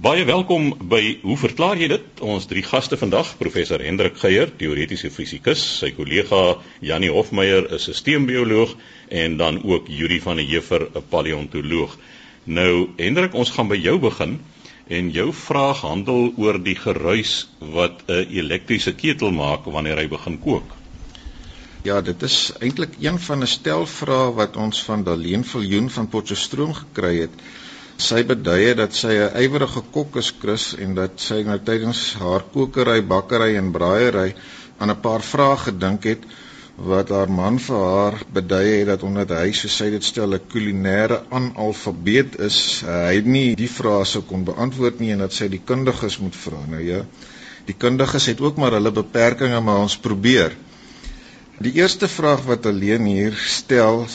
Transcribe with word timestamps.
Baie 0.00 0.22
welkom 0.24 0.70
by 0.88 1.18
Hoe 1.20 1.34
verklaar 1.36 1.76
jy 1.76 1.90
dit? 1.92 2.20
Ons 2.24 2.46
drie 2.48 2.62
gaste 2.64 2.96
vandag, 2.96 3.34
professor 3.36 3.82
Hendrik 3.84 4.14
Geier, 4.16 4.48
teoretiese 4.56 5.10
fisikus, 5.12 5.60
sy 5.82 5.90
kollega 5.92 6.38
Janie 6.80 7.10
Hofmeyer, 7.12 7.68
'n 7.68 7.78
sisteembioloog 7.78 8.72
en 9.10 9.36
dan 9.36 9.60
ook 9.60 9.92
Yuri 9.92 10.22
van 10.24 10.40
der 10.40 10.48
Heever, 10.48 10.88
'n 10.88 11.04
paleontoloog. 11.10 11.98
Nou 12.44 12.88
Hendrik, 12.96 13.34
ons 13.34 13.50
gaan 13.50 13.68
by 13.68 13.76
jou 13.76 13.98
begin 13.98 14.40
en 14.88 15.10
jou 15.10 15.32
vraag 15.32 15.84
handel 15.84 16.32
oor 16.36 16.62
die 16.64 16.76
geruis 16.80 17.48
wat 17.58 18.00
'n 18.08 18.24
elektriese 18.40 18.94
ketel 18.94 19.30
maak 19.30 19.68
wanneer 19.68 20.00
hy 20.00 20.08
begin 20.08 20.40
kook. 20.40 20.76
Ja, 21.84 22.00
dit 22.00 22.22
is 22.22 22.52
eintlik 22.60 22.96
een 23.00 23.18
van 23.18 23.42
'n 23.42 23.46
stel 23.46 23.86
vrae 23.86 24.32
wat 24.32 24.56
ons 24.56 24.82
van 24.82 25.04
Daleen 25.04 25.44
Viljoen 25.44 25.90
van 25.90 26.08
Potchefstroom 26.08 26.72
gekry 26.72 27.20
het 27.20 27.36
sy 28.00 28.22
beduie 28.24 28.74
dat 28.74 28.94
sy 28.96 29.12
'n 29.12 29.36
ywerige 29.44 29.82
kok 29.92 30.16
is 30.16 30.32
Chris 30.40 30.74
en 30.74 30.94
dat 30.94 31.20
sy 31.20 31.42
nou 31.44 31.58
tydens 31.58 32.14
haar 32.20 32.44
kokery, 32.52 33.00
bakkery 33.02 33.56
en 33.56 33.72
braaiery 33.72 34.34
aan 34.78 34.90
'n 34.90 35.00
paar 35.00 35.22
vrae 35.22 35.56
gedink 35.56 36.04
het 36.04 36.22
wat 36.76 37.10
haar 37.12 37.28
man 37.28 37.58
vir 37.58 37.76
haar 37.76 38.14
beduie 38.32 38.78
het 38.78 38.86
dat 38.88 39.02
omdat 39.02 39.34
hy 39.36 39.52
so 39.52 39.68
sy 39.68 39.90
dit 39.90 40.04
stel 40.04 40.34
'n 40.34 40.46
kulinaire 40.48 41.22
analfabeet 41.30 42.40
is, 42.40 42.82
hy 42.86 43.20
nie 43.24 43.54
die 43.54 43.68
vrae 43.68 44.04
sou 44.04 44.22
kon 44.22 44.44
beantwoord 44.44 45.00
nie 45.00 45.12
en 45.12 45.18
dat 45.18 45.32
sy 45.32 45.48
die 45.48 45.60
kundiges 45.64 46.18
moet 46.18 46.36
vra. 46.36 46.64
Nou 46.66 46.80
ja, 46.80 47.04
die 47.66 47.76
kundiges 47.76 48.26
het 48.26 48.40
ook 48.40 48.56
maar 48.56 48.72
hulle 48.72 48.90
beperkings, 48.90 49.60
maar 49.60 49.84
ons 49.84 49.98
probeer. 49.98 50.56
Die 51.60 51.72
eerste 51.76 52.08
vraag 52.08 52.46
wat 52.48 52.66
alleen 52.66 53.04
hier 53.04 53.36
stel 53.36 54.06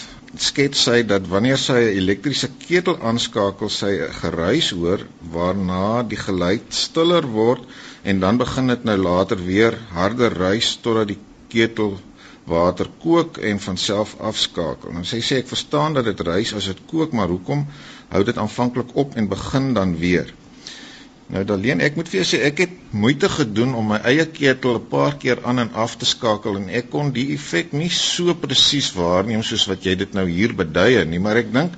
skets 0.41 0.84
sy 0.88 1.03
dat 1.07 1.27
wanneer 1.27 1.57
sy 1.57 1.77
'n 1.81 1.98
elektriese 2.02 2.49
ketel 2.67 2.98
aanskakel, 3.02 3.70
sy 3.70 3.91
'n 4.07 4.13
geruis 4.21 4.70
hoor 4.70 5.05
waarna 5.31 6.03
die 6.03 6.17
geluid 6.17 6.67
stiller 6.70 7.27
word 7.27 7.63
en 8.03 8.20
dan 8.20 8.38
begin 8.38 8.67
dit 8.67 8.84
nou 8.84 8.98
later 8.98 9.45
weer 9.45 9.77
harder 9.91 10.34
ruis 10.34 10.77
totdat 10.82 11.07
die 11.07 11.20
ketel 11.48 11.99
water 12.45 12.87
kook 13.01 13.37
en 13.37 13.60
van 13.60 13.77
self 13.77 14.15
afskakel. 14.20 14.91
Nou 14.93 15.04
sy 15.04 15.21
sê 15.21 15.37
ek 15.41 15.48
verstaan 15.49 15.93
dat 15.93 16.05
dit 16.05 16.20
ruis 16.20 16.54
as 16.54 16.65
dit 16.65 16.82
kook, 16.91 17.12
maar 17.12 17.27
hoekom 17.27 17.65
hou 18.10 18.23
dit 18.23 18.38
aanvanklik 18.38 18.93
op 18.93 19.15
en 19.15 19.27
begin 19.27 19.73
dan 19.73 19.98
weer? 19.98 20.34
Nou 21.34 21.41
Daleen, 21.49 21.79
ek 21.81 21.95
moet 21.98 22.09
vir 22.12 22.20
jou 22.20 22.26
sê 22.29 22.40
ek 22.45 22.59
het 22.62 22.73
moeite 22.93 23.29
gedoen 23.34 23.71
om 23.77 23.87
my 23.91 23.98
eie 24.09 24.26
ketel 24.29 24.76
'n 24.77 24.87
paar 24.90 25.15
keer 25.23 25.40
aan 25.51 25.59
en 25.63 25.71
af 25.84 25.95
te 25.98 26.05
skakel 26.05 26.57
en 26.59 26.67
ek 26.79 26.91
kon 26.93 27.09
die 27.15 27.34
effek 27.34 27.73
nie 27.73 27.90
so 27.90 28.35
presies 28.43 28.91
waarneem 28.93 29.41
soos 29.48 29.65
wat 29.71 29.87
jy 29.90 29.95
dit 30.01 30.13
nou 30.13 30.26
hier 30.29 30.54
beduie 30.54 31.05
nie, 31.05 31.20
maar 31.20 31.41
ek 31.41 31.49
dink 31.55 31.73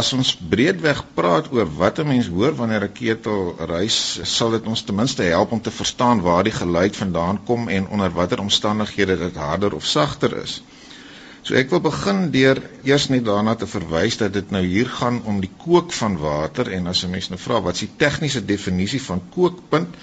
as 0.00 0.10
ons 0.12 0.34
breedweg 0.54 1.04
praat 1.14 1.52
oor 1.52 1.70
wat 1.78 2.00
'n 2.00 2.08
mens 2.08 2.26
hoor 2.26 2.58
wanneer 2.58 2.88
'n 2.88 2.92
ketel 2.92 3.54
reis, 3.70 4.18
sal 4.24 4.50
dit 4.50 4.66
ons 4.66 4.82
ten 4.82 4.94
minste 4.94 5.22
help 5.22 5.52
om 5.52 5.62
te 5.62 5.70
verstaan 5.70 6.20
waar 6.20 6.42
die 6.42 6.58
geluid 6.58 6.96
vandaan 6.96 7.38
kom 7.44 7.68
en 7.68 7.88
onder 7.88 8.10
watter 8.10 8.40
omstandighede 8.40 9.16
dit 9.16 9.36
harder 9.36 9.74
of 9.74 9.84
sagter 9.84 10.36
is. 10.42 10.60
So 11.48 11.56
ek 11.56 11.70
wil 11.72 11.80
begin 11.80 12.26
deur 12.28 12.58
eers 12.84 13.06
net 13.08 13.22
daarna 13.24 13.54
te 13.56 13.66
verwys 13.66 14.18
dat 14.20 14.34
dit 14.36 14.50
nou 14.52 14.60
hier 14.60 14.88
gaan 14.98 15.22
om 15.24 15.38
die 15.40 15.48
kook 15.62 15.94
van 15.96 16.18
water 16.20 16.68
en 16.76 16.90
as 16.90 17.04
'n 17.04 17.10
mens 17.14 17.28
nou 17.32 17.38
vra 17.40 17.60
wat 17.64 17.78
is 17.78 17.86
die 17.86 17.96
tegniese 18.02 18.42
definisie 18.44 19.00
van 19.00 19.22
kookpunt 19.36 19.94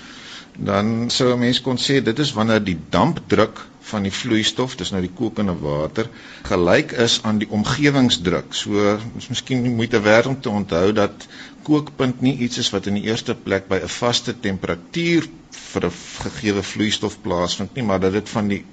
dan 0.69 1.09
sou 1.13 1.27
'n 1.33 1.39
mens 1.39 1.61
kon 1.61 1.77
sê 1.77 2.01
dit 2.01 2.19
is 2.19 2.33
wanneer 2.33 2.63
die 2.63 2.79
dampdruk 2.89 3.61
van 3.91 4.07
die 4.07 4.11
vloeistof, 4.11 4.75
dis 4.75 4.91
nou 4.91 5.01
die 5.01 5.13
kokende 5.13 5.53
water, 5.61 6.09
gelyk 6.49 6.91
is 6.91 7.19
aan 7.23 7.37
die 7.37 7.49
omgewingsdruk. 7.49 8.53
So 8.53 8.97
ons 9.13 9.27
miskien 9.29 9.75
moeite 9.75 10.01
werd 10.01 10.25
om 10.25 10.41
te 10.41 10.49
onthou 10.49 10.93
dat 10.93 11.27
kookpunt 11.63 12.21
nie 12.21 12.37
iets 12.37 12.57
is 12.57 12.71
wat 12.73 12.87
in 12.89 12.97
die 12.97 13.05
eerste 13.05 13.35
plek 13.35 13.67
by 13.67 13.83
'n 13.83 13.97
vaste 13.99 14.33
temperatuur 14.39 15.29
vir 15.51 15.85
'n 15.85 15.91
gegeewe 16.23 16.63
vloeistof 16.63 17.21
plaasvind 17.21 17.75
nie, 17.75 17.83
maar 17.83 17.99
dat 17.99 18.13
dit 18.13 18.29
van 18.29 18.47
die 18.47 18.65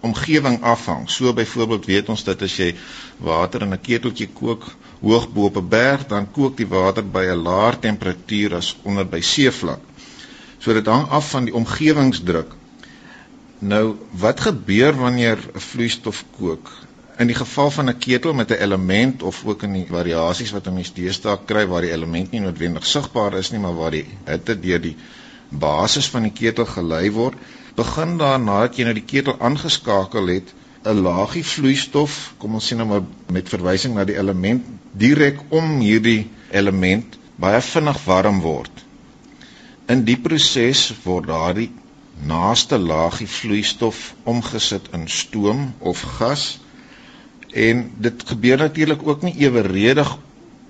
omgewing 0.00 0.62
afhang. 0.62 1.10
So 1.10 1.32
byvoorbeeld 1.32 1.86
weet 1.86 2.08
ons 2.08 2.24
dat 2.24 2.42
as 2.42 2.56
jy 2.56 2.74
water 3.18 3.62
in 3.62 3.72
'n 3.72 3.80
keteltjie 3.80 4.28
kook 4.32 4.70
hoog 5.00 5.28
bo 5.32 5.44
op 5.44 5.56
'n 5.56 5.68
berg, 5.68 6.06
dan 6.06 6.30
kook 6.30 6.56
die 6.56 6.68
water 6.68 7.04
by 7.04 7.24
'n 7.24 7.42
laer 7.42 7.78
temperatuur 7.78 8.54
as 8.54 8.76
onder 8.82 9.06
by 9.06 9.20
seevlak. 9.20 9.80
So 10.58 10.72
dit 10.72 10.86
hang 10.86 11.08
af 11.08 11.30
van 11.30 11.44
die 11.44 11.54
omgewingsdruk. 11.54 12.52
Nou, 13.58 13.96
wat 14.10 14.40
gebeur 14.40 14.96
wanneer 14.96 15.38
'n 15.54 15.60
vloeistof 15.60 16.24
kook? 16.38 16.70
In 17.18 17.26
die 17.26 17.36
geval 17.36 17.70
van 17.70 17.88
'n 17.88 17.98
ketel 17.98 18.32
met 18.32 18.50
'n 18.50 18.62
element 18.62 19.22
of 19.22 19.44
ook 19.44 19.62
in 19.62 19.72
die 19.72 19.86
variasies 19.88 20.50
wat 20.50 20.66
'n 20.66 20.74
mens 20.74 20.92
deesdae 20.92 21.38
kry 21.44 21.66
waar 21.66 21.80
die 21.80 21.92
element 21.92 22.30
nie 22.30 22.40
noodwendig 22.40 22.86
sigbaar 22.86 23.34
is 23.34 23.50
nie, 23.50 23.60
maar 23.60 23.76
waar 23.76 23.90
die 23.90 24.06
hitte 24.24 24.60
deur 24.60 24.80
die 24.80 24.96
basis 25.48 26.08
van 26.08 26.22
die 26.22 26.32
ketel 26.32 26.66
gelei 26.66 27.10
word, 27.10 27.34
begin 27.80 28.18
daar 28.20 28.40
nadat 28.40 28.76
jy 28.76 28.86
nou 28.88 28.96
die 28.96 29.06
ketel 29.12 29.38
aangeskakel 29.40 30.28
het 30.34 30.52
'n 30.84 31.02
laagie 31.04 31.44
vloeistof, 31.44 32.34
kom 32.38 32.54
ons 32.54 32.72
sê 32.72 32.76
nou 32.76 32.86
maar 32.88 33.02
met 33.32 33.48
verwysing 33.48 33.94
na 33.94 34.04
die 34.04 34.16
element 34.16 34.64
direk 34.92 35.40
om 35.48 35.80
hierdie 35.80 36.30
element 36.50 37.18
baie 37.36 37.60
vinnig 37.60 38.00
warm 38.04 38.40
word. 38.40 38.72
In 39.88 40.04
die 40.04 40.16
proses 40.16 40.92
word 41.04 41.26
daardie 41.28 41.70
naaste 42.26 42.78
laagie 42.78 43.28
vloeistof 43.28 44.14
omgesit 44.24 44.88
in 44.96 45.06
stoom 45.08 45.72
of 45.78 46.02
gas 46.18 46.58
en 47.52 47.86
dit 47.96 48.26
gebeur 48.32 48.58
natuurlik 48.58 49.06
ook 49.06 49.22
nie 49.22 49.36
eweredig 49.46 50.16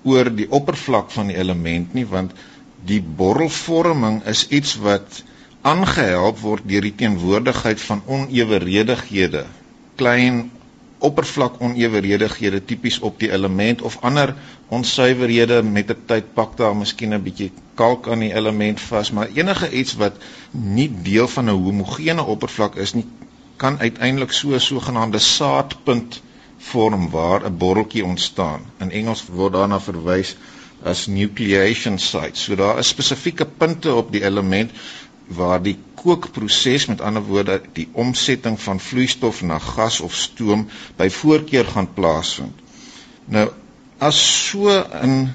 oor 0.03 0.31
die 0.35 0.47
oppervlak 0.49 1.11
van 1.11 1.27
die 1.27 1.37
element 1.37 1.93
nie 1.93 2.05
want 2.05 2.31
die 2.87 3.01
borrelvorming 3.01 4.23
is 4.25 4.47
iets 4.49 4.77
wat 4.85 5.23
aangehelp 5.61 6.39
word 6.41 6.65
deur 6.65 6.81
die 6.81 6.95
teenwoordigheid 6.97 7.81
van 7.81 8.01
onewerighede, 8.05 9.45
klein 9.95 10.49
oppervlak 11.01 11.59
onewerighede 11.61 12.61
tipies 12.65 12.99
op 12.99 13.19
die 13.21 13.29
element 13.33 13.81
of 13.81 13.97
ander 14.05 14.33
onsuiverhede 14.73 15.61
met 15.63 15.91
'n 15.91 16.03
tyd 16.09 16.33
pak 16.33 16.57
daar 16.57 16.75
miskien 16.75 17.13
'n 17.13 17.23
bietjie 17.23 17.51
kalk 17.75 18.07
aan 18.07 18.25
die 18.25 18.33
element 18.33 18.81
vas, 18.81 19.11
maar 19.11 19.29
enige 19.33 19.69
iets 19.71 19.93
wat 20.01 20.17
nie 20.51 20.89
deel 21.09 21.27
van 21.27 21.45
'n 21.45 21.61
homogene 21.65 22.23
oppervlak 22.23 22.75
is 22.75 22.93
nie, 22.93 23.05
kan 23.57 23.79
uiteindelik 23.79 24.31
so 24.31 24.53
'n 24.53 24.59
sogenaamde 24.59 25.19
saadpunt 25.19 26.21
vorm 26.57 27.09
waar 27.09 27.45
'n 27.45 27.57
borreltjie 27.57 28.05
ontstaan. 28.05 28.61
In 28.79 28.91
Engels 28.91 29.25
word 29.25 29.53
daarna 29.53 29.79
verwys 29.79 30.35
as 30.83 31.07
nucleation 31.07 31.99
sites. 31.99 32.43
So 32.43 32.55
daar 32.55 32.77
is 32.77 32.87
spesifieke 32.87 33.45
punte 33.45 33.93
op 33.93 34.11
die 34.11 34.23
element 34.23 34.71
waar 35.35 35.61
die 35.63 35.77
kookproses 36.01 36.85
met 36.91 37.01
ander 37.01 37.23
woorde 37.23 37.61
die 37.77 37.87
omsetting 37.93 38.59
van 38.59 38.79
vloeistof 38.79 39.41
na 39.41 39.59
gas 39.59 39.99
of 40.01 40.15
stoom 40.15 40.67
by 40.97 41.09
voorkeur 41.09 41.65
gaan 41.65 41.89
plaasvind. 41.93 42.57
Nou 43.25 43.47
as 43.99 44.19
so 44.49 44.67
'n 45.03 45.29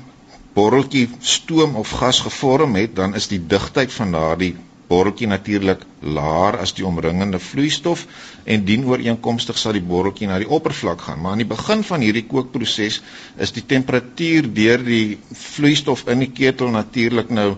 borreltjie 0.55 1.09
stoom 1.21 1.77
of 1.77 1.91
gas 1.91 2.21
gevorm 2.21 2.75
het, 2.75 2.97
dan 2.97 3.15
is 3.15 3.29
die 3.29 3.43
digtheid 3.47 3.93
van 3.93 4.13
daardie 4.13 4.55
borreltjie 4.89 5.27
natuurlik 5.27 5.83
laer 6.01 6.59
as 6.63 6.73
die 6.77 6.85
omringende 6.87 7.39
vloeistof 7.43 8.05
en 8.47 8.65
dien 8.69 8.85
ooreenkomstig 8.87 9.59
sal 9.59 9.75
die 9.75 9.83
borreltjie 9.83 10.29
na 10.31 10.39
die 10.39 10.49
oppervlak 10.59 11.01
gaan. 11.09 11.21
Maar 11.21 11.35
aan 11.35 11.43
die 11.43 11.49
begin 11.51 11.83
van 11.89 12.05
hierdie 12.07 12.27
kookproses 12.31 13.01
is 13.43 13.55
die 13.57 13.65
temperatuur 13.67 14.47
deur 14.55 14.85
die 14.87 15.19
vloeistof 15.33 16.07
in 16.15 16.23
die 16.23 16.31
ketel 16.31 16.71
natuurlik 16.75 17.31
nou 17.35 17.49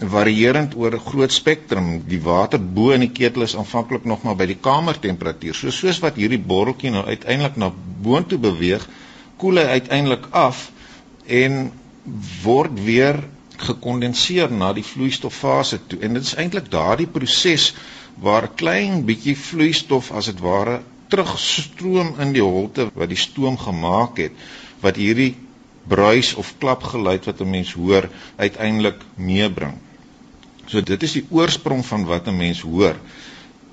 varierend 0.00 0.74
oor 0.74 0.94
'n 0.94 1.06
groot 1.06 1.32
spektrum. 1.32 2.02
Die 2.08 2.22
water 2.22 2.58
bo 2.58 2.90
in 2.90 3.00
die 3.00 3.12
ketel 3.12 3.42
is 3.42 3.56
aanvanklik 3.56 4.04
nog 4.04 4.22
maar 4.22 4.36
by 4.36 4.46
die 4.46 4.60
kamertemperatuur. 4.60 5.54
So 5.54 5.70
soos 5.70 5.98
wat 6.00 6.16
hierdie 6.16 6.38
borreltjie 6.38 6.90
nou 6.90 7.04
uiteindelik 7.04 7.56
na 7.56 7.72
boontoe 8.02 8.38
beweeg, 8.38 8.88
koel 9.36 9.56
hy 9.56 9.64
uiteindelik 9.64 10.26
af 10.30 10.70
en 11.26 11.72
word 12.42 12.84
weer 12.84 13.22
gekondenseer 13.56 14.50
na 14.52 14.72
die 14.72 14.84
vloeistoffase 14.84 15.78
toe. 15.86 16.00
En 16.00 16.14
dit 16.14 16.22
is 16.22 16.34
eintlik 16.34 16.70
daardie 16.70 17.06
proses 17.06 17.74
waar 18.16 18.42
'n 18.48 18.54
klein 18.54 19.04
bietjie 19.04 19.36
vloeistof 19.36 20.12
as 20.12 20.26
dit 20.26 20.40
ware 20.40 20.80
terugstroom 21.08 22.14
in 22.20 22.32
die 22.32 22.42
holte 22.42 22.90
wat 22.94 23.08
die 23.08 23.18
stoom 23.18 23.58
gemaak 23.58 24.16
het 24.16 24.32
wat 24.80 24.96
hierdie 24.96 25.34
bruis 25.88 26.34
of 26.34 26.54
klapgeluid 26.58 27.24
wat 27.24 27.40
'n 27.40 27.50
mens 27.50 27.72
hoor 27.72 28.08
uiteindelik 28.36 29.00
meebring. 29.16 29.74
So 30.70 30.82
dit 30.86 31.02
is 31.02 31.16
die 31.18 31.26
oorsprong 31.34 31.84
van 31.86 32.04
wat 32.06 32.26
'n 32.30 32.36
mens 32.36 32.60
hoor. 32.60 32.96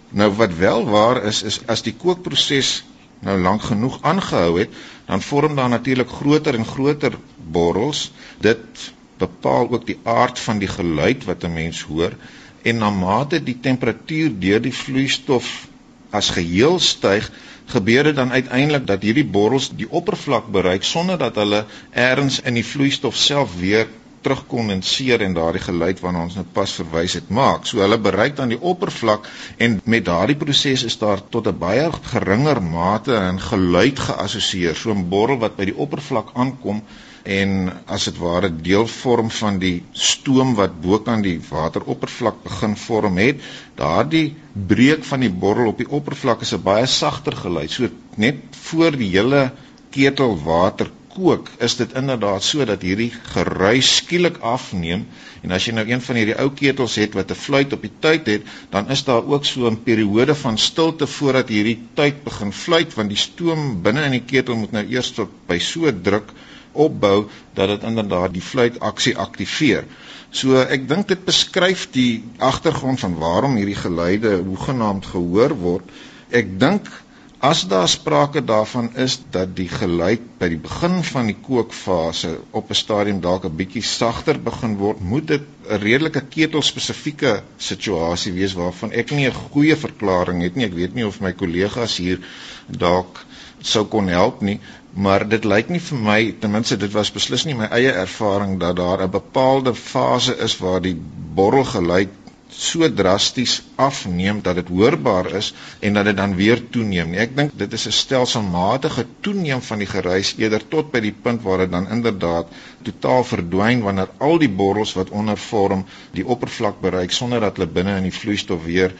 Nou 0.09 0.29
wat 0.31 0.53
wel 0.57 0.85
waar 0.85 1.23
is 1.23 1.43
is 1.43 1.59
as 1.65 1.83
die 1.85 1.93
kookproses 1.93 2.83
nou 3.19 3.37
lank 3.41 3.61
genoeg 3.61 3.97
aangehou 4.01 4.59
het, 4.59 4.69
dan 5.05 5.21
vorm 5.21 5.55
daar 5.55 5.69
natuurlik 5.69 6.09
groter 6.09 6.55
en 6.55 6.65
groter 6.65 7.13
borrels. 7.37 8.11
Dit 8.39 8.91
bepaal 9.17 9.69
ook 9.69 9.85
die 9.85 9.99
aard 10.03 10.39
van 10.39 10.59
die 10.59 10.67
geluid 10.67 11.25
wat 11.25 11.43
'n 11.43 11.53
mens 11.53 11.81
hoor 11.81 12.13
en 12.61 12.77
na 12.77 12.89
mate 12.89 13.43
die 13.43 13.57
temperatuur 13.61 14.33
deur 14.39 14.61
die 14.61 14.73
vloeistof 14.73 15.67
as 16.09 16.29
geheel 16.35 16.79
styg, 16.79 17.31
gebeur 17.67 18.03
dit 18.07 18.15
dan 18.15 18.31
uiteindelik 18.31 18.87
dat 18.87 19.03
hierdie 19.03 19.25
borrels 19.25 19.69
die 19.75 19.89
oppervlak 19.89 20.47
bereik 20.51 20.83
sonder 20.83 21.17
dat 21.17 21.35
hulle 21.35 21.65
eers 21.93 22.39
in 22.39 22.55
die 22.59 22.65
vloeistof 22.65 23.15
self 23.15 23.55
weer 23.59 23.87
terugkondenseer 24.21 25.21
en 25.21 25.33
daardie 25.37 25.63
geluid 25.63 25.99
waarna 26.03 26.23
ons 26.27 26.37
nou 26.39 26.45
pas 26.53 26.73
verwys 26.79 27.17
het 27.19 27.29
maak. 27.29 27.65
So 27.65 27.81
hulle 27.83 27.99
bereik 28.01 28.35
dan 28.37 28.53
die 28.53 28.61
oppervlak 28.61 29.27
en 29.57 29.79
met 29.85 30.05
daardie 30.05 30.37
proses 30.39 30.83
is 30.87 30.97
daar 30.97 31.21
tot 31.29 31.47
'n 31.47 31.57
baie 31.59 31.91
geringer 32.13 32.61
mate 32.61 33.13
in 33.29 33.39
geluid 33.39 33.99
geassosieer. 33.99 34.75
So 34.75 34.91
'n 34.91 35.09
borrel 35.09 35.37
wat 35.37 35.57
by 35.57 35.65
die 35.65 35.77
oppervlak 35.77 36.31
aankom 36.33 36.81
en 37.27 37.71
as 37.91 38.07
dit 38.07 38.17
ware 38.17 38.49
deel 38.49 38.87
vorm 38.87 39.29
van 39.29 39.59
die 39.59 39.83
stoom 39.91 40.55
wat 40.55 40.81
bokant 40.81 41.25
die 41.27 41.39
wateroppervlak 41.49 42.43
begin 42.43 42.75
vorm 42.75 43.17
het, 43.17 43.41
daardie 43.75 44.35
breek 44.53 45.03
van 45.03 45.25
die 45.25 45.33
borrel 45.43 45.73
op 45.73 45.77
die 45.77 45.89
oppervlak 45.99 46.41
is 46.41 46.53
'n 46.53 46.63
baie 46.63 46.85
sagter 46.85 47.35
geluid. 47.35 47.71
So 47.71 47.89
net 48.15 48.35
voor 48.51 48.91
die 48.91 49.09
hele 49.09 49.51
ketel 49.91 50.37
water 50.43 50.89
kook, 51.17 51.49
is 51.65 51.75
dit 51.79 51.93
inderdaad 51.97 52.45
so 52.45 52.65
dat 52.69 52.83
hierdie 52.85 53.09
geruis 53.33 53.89
skielik 53.99 54.37
afneem 54.45 55.05
en 55.41 55.55
as 55.55 55.65
jy 55.65 55.73
nou 55.77 55.85
een 55.89 56.03
van 56.05 56.19
hierdie 56.19 56.35
ou 56.43 56.49
ketels 56.59 56.97
het 57.01 57.17
wat 57.17 57.31
'n 57.33 57.39
fluit 57.43 57.73
op 57.73 57.81
die 57.81 57.93
tyd 58.05 58.29
het, 58.33 58.51
dan 58.73 58.89
is 58.93 59.03
daar 59.07 59.25
ook 59.25 59.45
so 59.45 59.69
'n 59.69 59.81
periode 59.83 60.35
van 60.35 60.57
stilte 60.57 61.07
voordat 61.07 61.49
hierdie 61.49 61.79
tyd 61.93 62.23
begin 62.23 62.53
fluit 62.53 62.93
want 62.93 63.09
die 63.09 63.23
stoom 63.27 63.81
binne 63.81 64.05
in 64.05 64.17
die 64.19 64.27
ketel 64.33 64.55
moet 64.55 64.71
nou 64.71 64.85
eers 64.85 65.11
tot 65.11 65.29
by 65.47 65.59
so 65.59 65.91
druk 66.01 66.33
opbou 66.73 67.25
dat 67.53 67.67
dit 67.67 67.83
inderdaad 67.83 68.33
die 68.33 68.41
fluit 68.41 68.79
aksie 68.79 69.17
aktiveer. 69.17 69.85
So 70.29 70.59
ek 70.61 70.87
dink 70.87 71.07
dit 71.07 71.25
beskryf 71.25 71.87
die 71.91 72.23
agtergrond 72.37 72.99
van 72.99 73.17
waarom 73.17 73.55
hierdie 73.55 73.79
geluide 73.79 74.37
hoegenaamd 74.43 75.05
gehoor 75.05 75.55
word. 75.57 75.91
Ek 76.29 76.59
dink 76.59 76.89
As 77.39 77.67
daar 77.69 77.87
sprake 77.87 78.41
daarvan 78.43 78.95
is 78.95 79.19
dat 79.29 79.51
die 79.55 79.67
geluid 79.69 80.23
by 80.39 80.47
die 80.49 80.57
begin 80.57 81.03
van 81.05 81.27
die 81.29 81.35
kookfase 81.47 82.31
op 82.51 82.71
'n 82.73 82.79
stadium 82.79 83.19
dalk 83.21 83.45
'n 83.45 83.55
bietjie 83.59 83.83
sagter 83.83 84.39
begin 84.41 84.73
word, 84.77 84.99
moet 84.99 85.27
dit 85.27 85.41
'n 85.69 85.77
redelike 85.83 86.21
ketelspesifieke 86.21 87.43
situasie 87.57 88.33
wees 88.33 88.53
waarvan 88.53 88.91
ek 88.91 89.11
nie 89.11 89.27
'n 89.27 89.39
goeie 89.51 89.75
verklaring 89.75 90.41
het 90.41 90.55
nie. 90.55 90.65
Ek 90.65 90.73
weet 90.73 90.93
nie 90.95 91.05
of 91.05 91.21
my 91.21 91.33
kollegas 91.33 91.97
hier 91.97 92.19
dalk 92.67 93.25
sou 93.61 93.85
kon 93.85 94.07
help 94.07 94.41
nie, 94.41 94.59
maar 94.93 95.29
dit 95.29 95.45
lyk 95.45 95.69
nie 95.69 95.79
vir 95.79 95.97
my 95.97 96.35
ten 96.39 96.51
minste 96.51 96.77
dit 96.77 96.91
was 96.91 97.11
beslis 97.11 97.45
nie 97.45 97.53
my 97.53 97.65
eie 97.65 97.91
ervaring 97.91 98.59
dat 98.59 98.75
daar 98.75 99.03
'n 99.03 99.11
bepaalde 99.11 99.75
fase 99.75 100.37
is 100.37 100.57
waar 100.57 100.81
die 100.81 100.97
borrelgeluid 101.35 102.09
so 102.49 102.87
drasties 102.93 103.61
afneem 103.75 104.41
dat 104.41 104.55
dit 104.55 104.67
hoorbaar 104.67 105.31
is 105.39 105.53
en 105.79 105.93
dat 105.93 106.05
dit 106.05 106.17
dan 106.17 106.35
weer 106.35 106.61
toeneem. 106.69 107.13
Ek 107.13 107.35
dink 107.35 107.51
dit 107.59 107.73
is 107.73 107.87
'n 107.87 107.91
stelselmatige 107.91 109.05
toeneem 109.21 109.61
van 109.61 109.77
die 109.77 109.87
geruis 109.87 110.33
eerder 110.37 110.67
tot 110.67 110.91
by 110.91 110.99
die 110.99 111.15
punt 111.21 111.41
waar 111.41 111.57
dit 111.57 111.71
dan 111.71 111.89
inderdaad 111.89 112.47
totaal 112.83 113.23
verdwyn 113.23 113.81
wanneer 113.81 114.09
al 114.17 114.37
die 114.37 114.49
borrels 114.49 114.93
wat 114.93 115.09
ondervorm 115.09 115.85
die 116.11 116.25
oppervlak 116.25 116.81
bereik 116.81 117.11
sonder 117.11 117.39
dat 117.39 117.57
hulle 117.57 117.71
binne 117.79 117.97
in 117.97 118.09
die 118.09 118.19
vloeistof 118.19 118.63
weer 118.63 118.93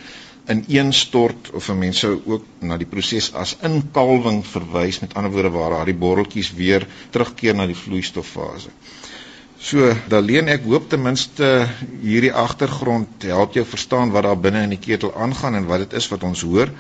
ineenstort 0.48 1.52
of 1.52 1.68
mense 1.76 2.08
ook 2.26 2.44
na 2.60 2.78
die 2.78 2.88
proses 2.88 3.34
as 3.34 3.58
inkalwing 3.68 4.46
verwys 4.46 5.00
met 5.04 5.14
ander 5.14 5.32
woorde 5.32 5.52
waar 5.56 5.76
daai 5.76 5.94
borreltjies 5.94 6.54
weer 6.56 6.88
terugkeer 7.12 7.56
na 7.56 7.66
die 7.68 7.76
vloeistoffase. 7.76 8.72
So, 9.68 9.84
Daleen, 10.08 10.48
ek 10.48 10.64
hoop 10.64 10.86
ten 10.88 11.02
minste 11.04 11.48
hierdie 12.00 12.32
agtergrond 12.32 13.26
help 13.28 13.58
jou 13.58 13.66
verstaan 13.68 14.14
wat 14.14 14.24
daar 14.24 14.38
binne 14.40 14.62
in 14.64 14.72
die 14.72 14.80
ketel 14.80 15.12
aangaan 15.12 15.58
en 15.60 15.66
wat 15.68 15.82
dit 15.84 15.96
is 16.00 16.08
wat 16.08 16.24
ons 16.24 16.44
hoor. 16.48 16.72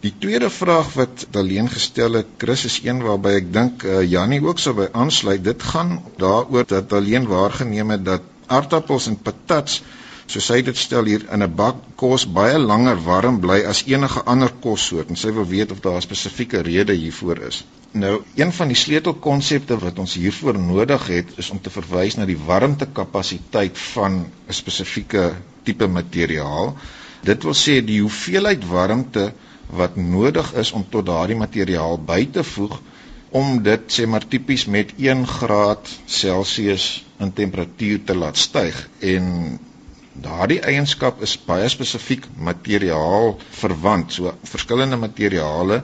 Die 0.00 0.14
tweede 0.22 0.48
vraag 0.50 0.94
wat 0.96 1.26
Daleen 1.34 1.68
gestel 1.68 2.16
het, 2.16 2.30
Chris, 2.40 2.64
is 2.70 2.78
een 2.86 3.02
waarby 3.04 3.34
ek 3.42 3.50
dink 3.52 3.84
uh, 3.84 4.00
Jannie 4.08 4.40
ook 4.46 4.62
sou 4.64 4.72
by 4.78 4.86
aansluit. 4.96 5.44
Dit 5.44 5.66
gaan 5.74 5.98
daaroor 6.22 6.64
dat 6.72 6.88
Daleen 6.94 7.28
waargeneem 7.28 7.92
het 7.98 8.06
dat 8.08 8.24
aardappels 8.48 9.10
en 9.12 9.20
patats 9.28 9.82
soos 10.26 10.48
hy 10.54 10.62
dit 10.62 10.76
stel 10.76 11.08
hier 11.10 11.24
in 11.34 11.42
'n 11.42 11.54
bak 11.56 11.76
kos 11.96 12.24
baie 12.38 12.58
langer 12.58 12.98
warm 13.04 13.40
bly 13.40 13.60
as 13.72 13.82
enige 13.86 14.22
ander 14.32 14.52
kossoort 14.66 15.10
en 15.10 15.16
sy 15.16 15.32
wil 15.38 15.46
weet 15.46 15.72
of 15.72 15.80
daar 15.80 15.96
'n 15.96 16.08
spesifieke 16.08 16.62
rede 16.62 16.92
hiervoor 16.92 17.38
is. 17.48 17.64
Nou, 17.92 18.22
een 18.34 18.52
van 18.52 18.68
die 18.68 18.76
sleutelkonsepte 18.76 19.78
wat 19.78 19.98
ons 19.98 20.14
hiervoor 20.14 20.58
nodig 20.58 21.06
het 21.06 21.28
is 21.36 21.50
om 21.50 21.60
te 21.60 21.70
verwys 21.70 22.16
na 22.16 22.24
die 22.24 22.38
warmtekapasiteit 22.46 23.78
van 23.78 24.12
'n 24.48 24.52
spesifieke 24.52 25.34
tipe 25.62 25.86
materiaal. 25.86 26.76
Dit 27.22 27.42
wil 27.42 27.54
sê 27.54 27.84
die 27.84 28.00
hoeveelheid 28.00 28.68
warmte 28.68 29.32
wat 29.66 29.96
nodig 29.96 30.54
is 30.54 30.72
om 30.72 30.86
tot 30.88 31.06
daardie 31.06 31.36
materiaal 31.36 31.98
by 31.98 32.26
te 32.32 32.44
voeg 32.44 32.80
om 33.32 33.62
dit 33.64 33.92
sê 33.94 34.06
maar 34.06 34.24
tipies 34.28 34.66
met 34.66 34.92
1 35.00 35.26
graad 35.26 35.88
Celsius 36.04 37.04
in 37.18 37.32
temperatuur 37.32 38.02
te 38.04 38.16
laat 38.16 38.36
styg 38.36 38.88
en 39.00 39.58
Daardie 40.12 40.60
eienskap 40.60 41.22
is 41.24 41.38
baie 41.40 41.68
spesifiek 41.72 42.26
materiaal 42.36 43.38
verwant. 43.60 44.12
So 44.12 44.34
verskillende 44.44 44.98
materiale 45.00 45.82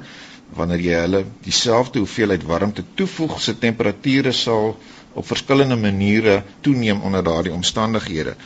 wanneer 0.58 0.82
jy 0.84 0.98
hulle 1.04 1.22
dieselfde 1.44 2.02
hoeveelheid 2.02 2.44
warmte 2.48 2.84
toevoeg, 2.94 3.38
se 3.40 3.54
temperature 3.58 4.32
sal 4.32 4.74
op 5.12 5.26
verskillende 5.26 5.76
maniere 5.76 6.42
toeneem 6.60 7.00
onder 7.00 7.24
daardie 7.24 7.52
omstandighede. 7.52 8.36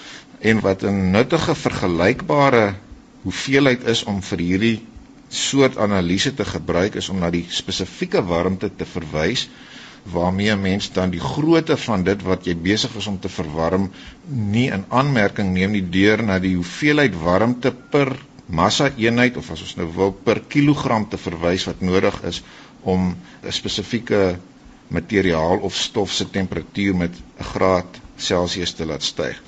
En 0.41 0.61
wat 0.61 0.83
'n 0.83 1.11
nuttige 1.11 1.55
vergelykbare 1.55 2.75
hoeveelheid 3.23 3.85
is 3.87 4.05
om 4.05 4.23
vir 4.23 4.39
hierdie 4.39 4.79
soort 5.29 5.77
analise 5.77 6.35
te 6.35 6.45
gebruik 6.45 6.95
is 6.95 7.09
om 7.09 7.19
na 7.19 7.31
die 7.31 7.47
spesifieke 7.49 8.23
warmte 8.25 8.71
te 8.77 8.85
verwys 8.85 9.49
waarmee 10.03 10.51
'n 10.51 10.61
mens 10.61 10.93
dan 10.93 11.11
die 11.11 11.21
grootte 11.21 11.77
van 11.77 12.05
dit 12.05 12.23
wat 12.23 12.45
jy 12.45 12.57
besig 12.57 12.95
is 12.97 13.07
om 13.07 13.19
te 13.21 13.29
verwarm 13.29 13.91
nie 14.27 14.71
in 14.71 14.85
aanmerking 14.89 15.53
neem 15.53 15.71
nie 15.71 15.89
deur 15.89 16.23
na 16.23 16.39
die 16.39 16.55
hoeveelheid 16.55 17.15
warmte 17.15 17.73
per 17.91 18.17
massa 18.47 18.91
eenheid 18.97 19.37
of 19.37 19.51
as 19.51 19.63
ons 19.63 19.77
nou 19.77 19.89
wil 19.95 20.13
per 20.13 20.41
kilogram 20.41 21.09
te 21.09 21.17
verwys 21.17 21.65
wat 21.65 21.81
nodig 21.81 22.23
is 22.23 22.43
om 22.83 23.17
'n 23.43 23.53
spesifieke 23.53 24.39
materiaal 24.89 25.59
of 25.59 25.75
stof 25.75 26.13
se 26.13 26.31
temperatuur 26.31 26.97
met 26.97 27.15
'n 27.39 27.45
graad 27.45 28.01
Celsius 28.17 28.73
te 28.73 28.87
laat 28.87 29.03
styg. 29.03 29.43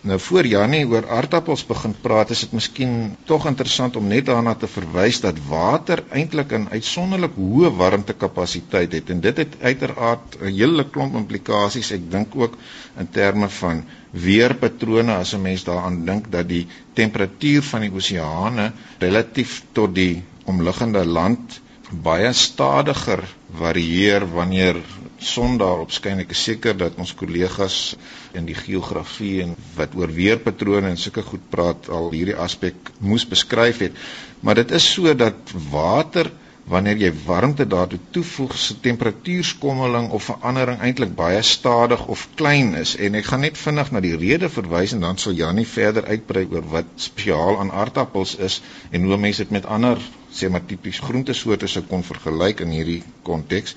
Nou 0.00 0.16
voor 0.20 0.46
Janie 0.48 0.86
oor 0.88 1.04
aardappels 1.12 1.66
begin 1.68 1.92
praat, 2.00 2.30
is 2.32 2.40
dit 2.46 2.52
miskien 2.56 2.92
tog 3.28 3.44
interessant 3.46 3.96
om 4.00 4.06
net 4.08 4.24
daarna 4.30 4.54
te 4.56 4.68
verwys 4.74 5.18
dat 5.20 5.40
water 5.48 6.00
eintlik 6.16 6.54
'n 6.56 6.70
uitsonderlik 6.72 7.34
hoë 7.36 7.70
warmtekapasiteit 7.76 8.96
het 8.96 9.10
en 9.10 9.20
dit 9.20 9.36
het 9.36 9.56
uiteraard 9.60 10.38
'n 10.40 10.54
hele 10.56 10.86
klomp 10.94 11.14
implikasies. 11.20 11.90
Ek 11.92 12.10
dink 12.10 12.32
ook 12.34 12.56
in 12.98 13.10
terme 13.10 13.48
van 13.48 13.84
weerpatrone 14.10 15.12
as 15.14 15.34
'n 15.34 15.42
mens 15.42 15.64
daaraan 15.64 16.04
dink 16.04 16.32
dat 16.32 16.48
die 16.48 16.66
temperatuur 16.92 17.62
van 17.62 17.80
die 17.80 17.92
oseane 17.92 18.72
relatief 18.98 19.62
tot 19.72 19.94
die 19.94 20.22
omliggende 20.44 21.04
land 21.04 21.60
baie 21.90 22.32
stadiger 22.32 23.20
varieer 23.58 24.26
wanneer 24.32 24.76
son 25.20 25.58
daarop 25.60 25.92
skyn. 25.92 26.22
Ek 26.24 26.32
is 26.34 26.42
seker 26.48 26.76
dat 26.76 26.98
ons 27.00 27.14
kollegas 27.14 27.96
in 28.36 28.46
die 28.48 28.56
geografie 28.56 29.42
en 29.44 29.56
wat 29.76 29.96
oor 29.98 30.12
weerpatrone 30.14 30.92
en 30.92 31.00
sulke 31.00 31.24
goed 31.26 31.48
praat 31.52 31.88
al 31.92 32.10
hierdie 32.14 32.36
aspek 32.36 32.92
moes 32.98 33.26
beskryf 33.28 33.82
het. 33.84 33.98
Maar 34.40 34.62
dit 34.62 34.76
is 34.78 34.86
so 34.94 35.14
dat 35.14 35.54
water 35.70 36.30
wanneer 36.70 37.00
jy 37.02 37.10
warmte 37.26 37.64
daartoe 37.66 37.98
toevoeg, 38.14 38.52
se 38.54 38.76
temperatuurskommeling 38.84 40.10
of 40.14 40.28
verandering 40.28 40.78
eintlik 40.86 41.16
baie 41.18 41.42
stadig 41.42 42.04
of 42.06 42.28
klein 42.38 42.74
is. 42.78 42.94
En 42.96 43.18
ek 43.18 43.30
gaan 43.32 43.42
net 43.46 43.58
vinnig 43.58 43.90
na 43.90 44.02
die 44.04 44.14
rede 44.16 44.50
verwys 44.52 44.94
en 44.94 45.02
dan 45.06 45.18
sal 45.18 45.34
Janie 45.38 45.66
verder 45.66 46.06
uitbrei 46.06 46.46
oor 46.52 46.68
wat 46.76 46.92
spesiaal 46.96 47.58
aan 47.58 47.74
aardappels 47.74 48.36
is 48.38 48.60
en 48.90 49.08
hoe 49.08 49.18
mense 49.18 49.42
dit 49.42 49.56
met 49.58 49.66
ander 49.66 49.98
sê 50.32 50.50
maar 50.50 50.64
tipies 50.66 51.00
groentesoorte 51.02 51.68
sou 51.70 51.82
kon 51.88 52.04
vergelyk 52.06 52.62
in 52.64 52.74
hierdie 52.76 53.02
konteks. 53.26 53.74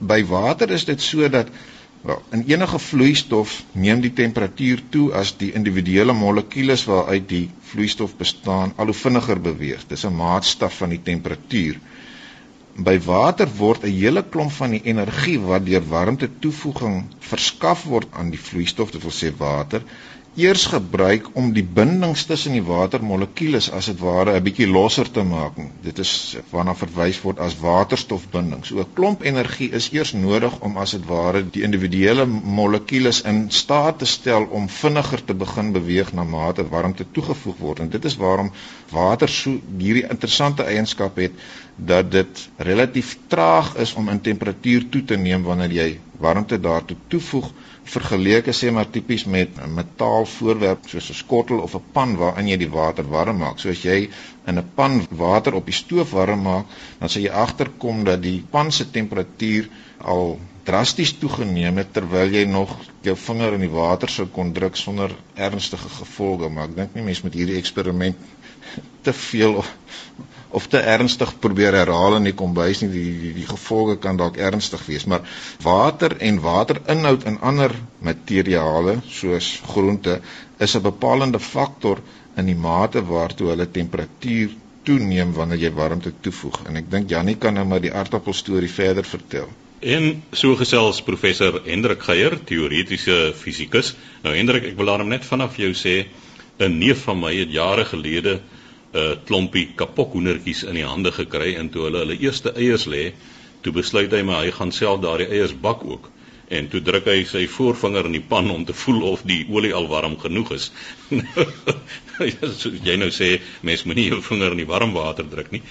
By 0.00 0.22
water 0.26 0.70
is 0.70 0.84
dit 0.88 1.00
so 1.00 1.28
dat 1.28 1.50
wel 2.02 2.22
in 2.34 2.42
enige 2.50 2.78
vloeistof 2.82 3.62
neem 3.72 4.00
die 4.02 4.12
temperatuur 4.12 4.82
toe 4.90 5.12
as 5.14 5.36
die 5.38 5.52
individuele 5.58 6.12
molekules 6.12 6.84
waaruit 6.90 7.28
die 7.30 7.44
vloeistof 7.70 8.16
bestaan 8.18 8.72
al 8.76 8.90
hoe 8.90 9.00
vinniger 9.02 9.40
beweeg. 9.40 9.86
Dis 9.88 10.04
'n 10.06 10.16
maatstaf 10.16 10.76
van 10.82 10.96
die 10.96 11.02
temperatuur. 11.02 11.78
By 12.76 12.98
water 13.04 13.48
word 13.58 13.84
'n 13.84 13.94
hele 13.94 14.22
klomp 14.22 14.52
van 14.52 14.70
die 14.70 14.82
energie 14.84 15.38
wat 15.40 15.66
deur 15.66 15.88
warmte 15.88 16.28
toevoeging 16.38 17.04
verskaf 17.18 17.84
word 17.84 18.08
aan 18.10 18.30
die 18.30 18.40
vloeistof, 18.40 18.90
dit 18.90 19.02
wil 19.02 19.12
sê 19.12 19.30
water, 19.36 19.82
eers 20.34 20.62
gebruik 20.72 21.26
om 21.36 21.50
die 21.52 21.64
bindings 21.64 22.22
tussen 22.24 22.54
die 22.56 22.64
watermolekules 22.64 23.66
as 23.76 23.90
dit 23.90 23.98
ware 24.00 24.32
'n 24.36 24.42
bietjie 24.42 24.66
losser 24.66 25.10
te 25.10 25.22
maak. 25.22 25.58
Dit 25.84 25.98
is 25.98 26.36
waarna 26.50 26.74
verwys 26.74 27.20
word 27.20 27.38
as 27.38 27.58
waterstofbinding. 27.60 28.64
So 28.64 28.80
'n 28.80 28.92
klomp 28.94 29.22
energie 29.22 29.70
is 29.70 29.90
eers 29.92 30.12
nodig 30.12 30.58
om 30.60 30.76
as 30.76 30.90
dit 30.90 31.04
ware 31.06 31.42
die 31.50 31.62
individuele 31.62 32.26
molekules 32.26 33.20
in 33.22 33.50
staat 33.50 33.98
te 33.98 34.06
stel 34.06 34.46
om 34.50 34.68
vinniger 34.68 35.24
te 35.24 35.34
begin 35.34 35.72
beweeg 35.72 36.12
na 36.12 36.24
mate 36.24 36.68
warmte 36.68 37.04
toegevoeg 37.12 37.56
word. 37.58 37.80
En 37.80 37.88
dit 37.88 38.04
is 38.04 38.16
waarom 38.16 38.50
water 38.90 39.28
so 39.28 39.50
hierdie 39.78 40.08
interessante 40.08 40.62
eienskap 40.62 41.16
het 41.16 41.32
dat 41.76 42.10
dit 42.10 42.48
relatief 42.56 43.18
traag 43.26 43.76
is 43.76 43.94
om 43.94 44.08
in 44.08 44.20
temperatuur 44.20 44.88
toe 44.88 45.04
te 45.04 45.16
neem 45.16 45.42
wanneer 45.42 45.72
jy 45.72 46.00
warmte 46.18 46.60
daartoe 46.60 46.96
toevoeg 47.08 47.52
vergeleke 47.84 48.52
sê 48.54 48.70
maar 48.70 48.90
tipies 48.90 49.24
met 49.24 49.58
'n 49.58 49.74
metaalvoorwerp 49.74 50.88
soos 50.88 51.10
'n 51.10 51.14
skottel 51.14 51.58
of 51.58 51.74
'n 51.74 51.84
pan 51.92 52.16
waarin 52.16 52.48
jy 52.48 52.56
die 52.56 52.70
water 52.70 53.08
warm 53.08 53.38
maak. 53.38 53.58
So 53.58 53.68
as 53.70 53.82
jy 53.82 54.08
in 54.46 54.58
'n 54.58 54.70
pan 54.74 55.06
water 55.10 55.54
op 55.54 55.66
die 55.66 55.74
stoof 55.74 56.10
warm 56.10 56.42
maak, 56.42 56.66
dan 56.98 57.08
sal 57.08 57.22
jy 57.22 57.30
agterkom 57.30 58.04
dat 58.04 58.22
die 58.22 58.44
pan 58.50 58.72
se 58.72 58.90
temperatuur 58.90 59.68
al 59.98 60.38
drasties 60.64 61.12
toegeneem 61.18 61.76
het 61.76 61.92
terwyl 61.92 62.30
jy 62.30 62.44
nog 62.44 62.76
jou 63.02 63.16
vinger 63.16 63.54
in 63.54 63.60
die 63.60 63.74
water 63.74 64.08
sou 64.08 64.26
kon 64.26 64.52
druk 64.52 64.76
sonder 64.76 65.14
ernstige 65.34 65.88
gevolge, 65.88 66.48
maar 66.48 66.68
ek 66.68 66.76
dink 66.76 66.94
nie 66.94 67.02
mense 67.02 67.24
met 67.24 67.34
hierdie 67.34 67.58
eksperiment 67.58 68.16
te 69.04 69.12
veel 69.12 69.64
of, 70.52 70.68
te 70.72 70.80
ernstig 70.94 71.32
probeer 71.44 71.76
herhaal 71.80 72.16
in 72.18 72.28
die 72.28 72.34
kombuis 72.36 72.82
nie 72.82 72.90
die, 72.92 73.12
die 73.24 73.32
die 73.40 73.46
gevolge 73.48 73.96
kan 74.04 74.20
dalk 74.20 74.38
ernstig 74.48 74.84
wees 74.88 75.06
maar 75.10 75.24
water 75.64 76.16
en 76.30 76.40
waterinhoud 76.44 77.26
in 77.30 77.38
ander 77.50 77.74
materiale 78.10 78.98
soos 79.08 79.52
groente 79.74 80.20
is 80.58 80.76
'n 80.76 80.82
bepalende 80.82 81.38
faktor 81.38 82.02
in 82.36 82.46
die 82.46 82.60
mate 82.68 83.04
waartoe 83.14 83.50
hulle 83.54 83.70
temperatuur 83.80 84.54
toeneem 84.84 85.32
wanneer 85.32 85.58
jy 85.66 85.72
warmte 85.80 86.12
toevoeg 86.20 86.62
en 86.68 86.76
ek 86.76 86.90
dink 86.90 87.10
Jannie 87.10 87.36
kan 87.36 87.54
nou 87.54 87.64
maar 87.64 87.80
die 87.80 87.92
aardappel 87.92 88.32
storie 88.32 88.72
verder 88.80 89.04
vertel 89.04 89.50
En 89.82 90.22
so 90.30 90.54
gesels 90.54 91.00
professor 91.02 91.56
Hendrik 91.64 92.04
Geier, 92.06 92.36
teoretiese 92.46 93.32
fisikus. 93.34 93.96
Nou 94.22 94.34
Hendrik, 94.36 94.68
ek 94.68 94.76
wil 94.78 94.92
daarom 94.92 95.08
net 95.10 95.24
vanaf 95.26 95.56
jou 95.58 95.72
sê 95.74 96.06
'n 96.62 96.78
neef 96.78 97.02
van 97.02 97.18
my 97.18 97.32
het 97.34 97.50
jare 97.50 97.84
gelede 97.84 98.40
'n 98.92 98.98
uh, 99.00 99.12
klompie 99.24 99.68
kapokhoendertjies 99.76 100.64
in 100.68 100.76
die 100.76 100.84
hande 100.84 101.12
gekry 101.12 101.54
en 101.56 101.70
toe 101.72 101.86
hulle 101.86 102.02
hulle 102.04 102.18
eerste 102.20 102.52
eiers 102.52 102.84
lê, 102.86 103.12
toe 103.64 103.72
besluit 103.72 104.12
hy 104.12 104.20
maar 104.22 104.42
hy 104.44 104.50
gaan 104.52 104.72
self 104.72 105.00
daardie 105.00 105.30
eiers 105.30 105.54
bak 105.66 105.84
ook. 105.84 106.10
En 106.52 106.68
toe 106.68 106.82
druk 106.84 107.06
hy 107.08 107.22
sy 107.24 107.46
voorvinger 107.48 108.04
in 108.10 108.18
die 108.18 108.26
pan 108.32 108.50
om 108.52 108.66
te 108.68 108.76
voel 108.76 109.00
of 109.08 109.22
die 109.24 109.46
olie 109.48 109.72
al 109.72 109.88
warm 109.88 110.18
genoeg 110.20 110.52
is. 110.58 110.68
jy 112.88 112.96
nou 113.00 113.08
sê 113.08 113.30
mens 113.62 113.86
moenie 113.88 114.10
jou 114.10 114.20
vinger 114.28 114.52
in 114.52 114.60
die 114.60 114.68
warm 114.68 114.92
water 114.92 115.24
druk 115.24 115.48
nie. 115.56 115.62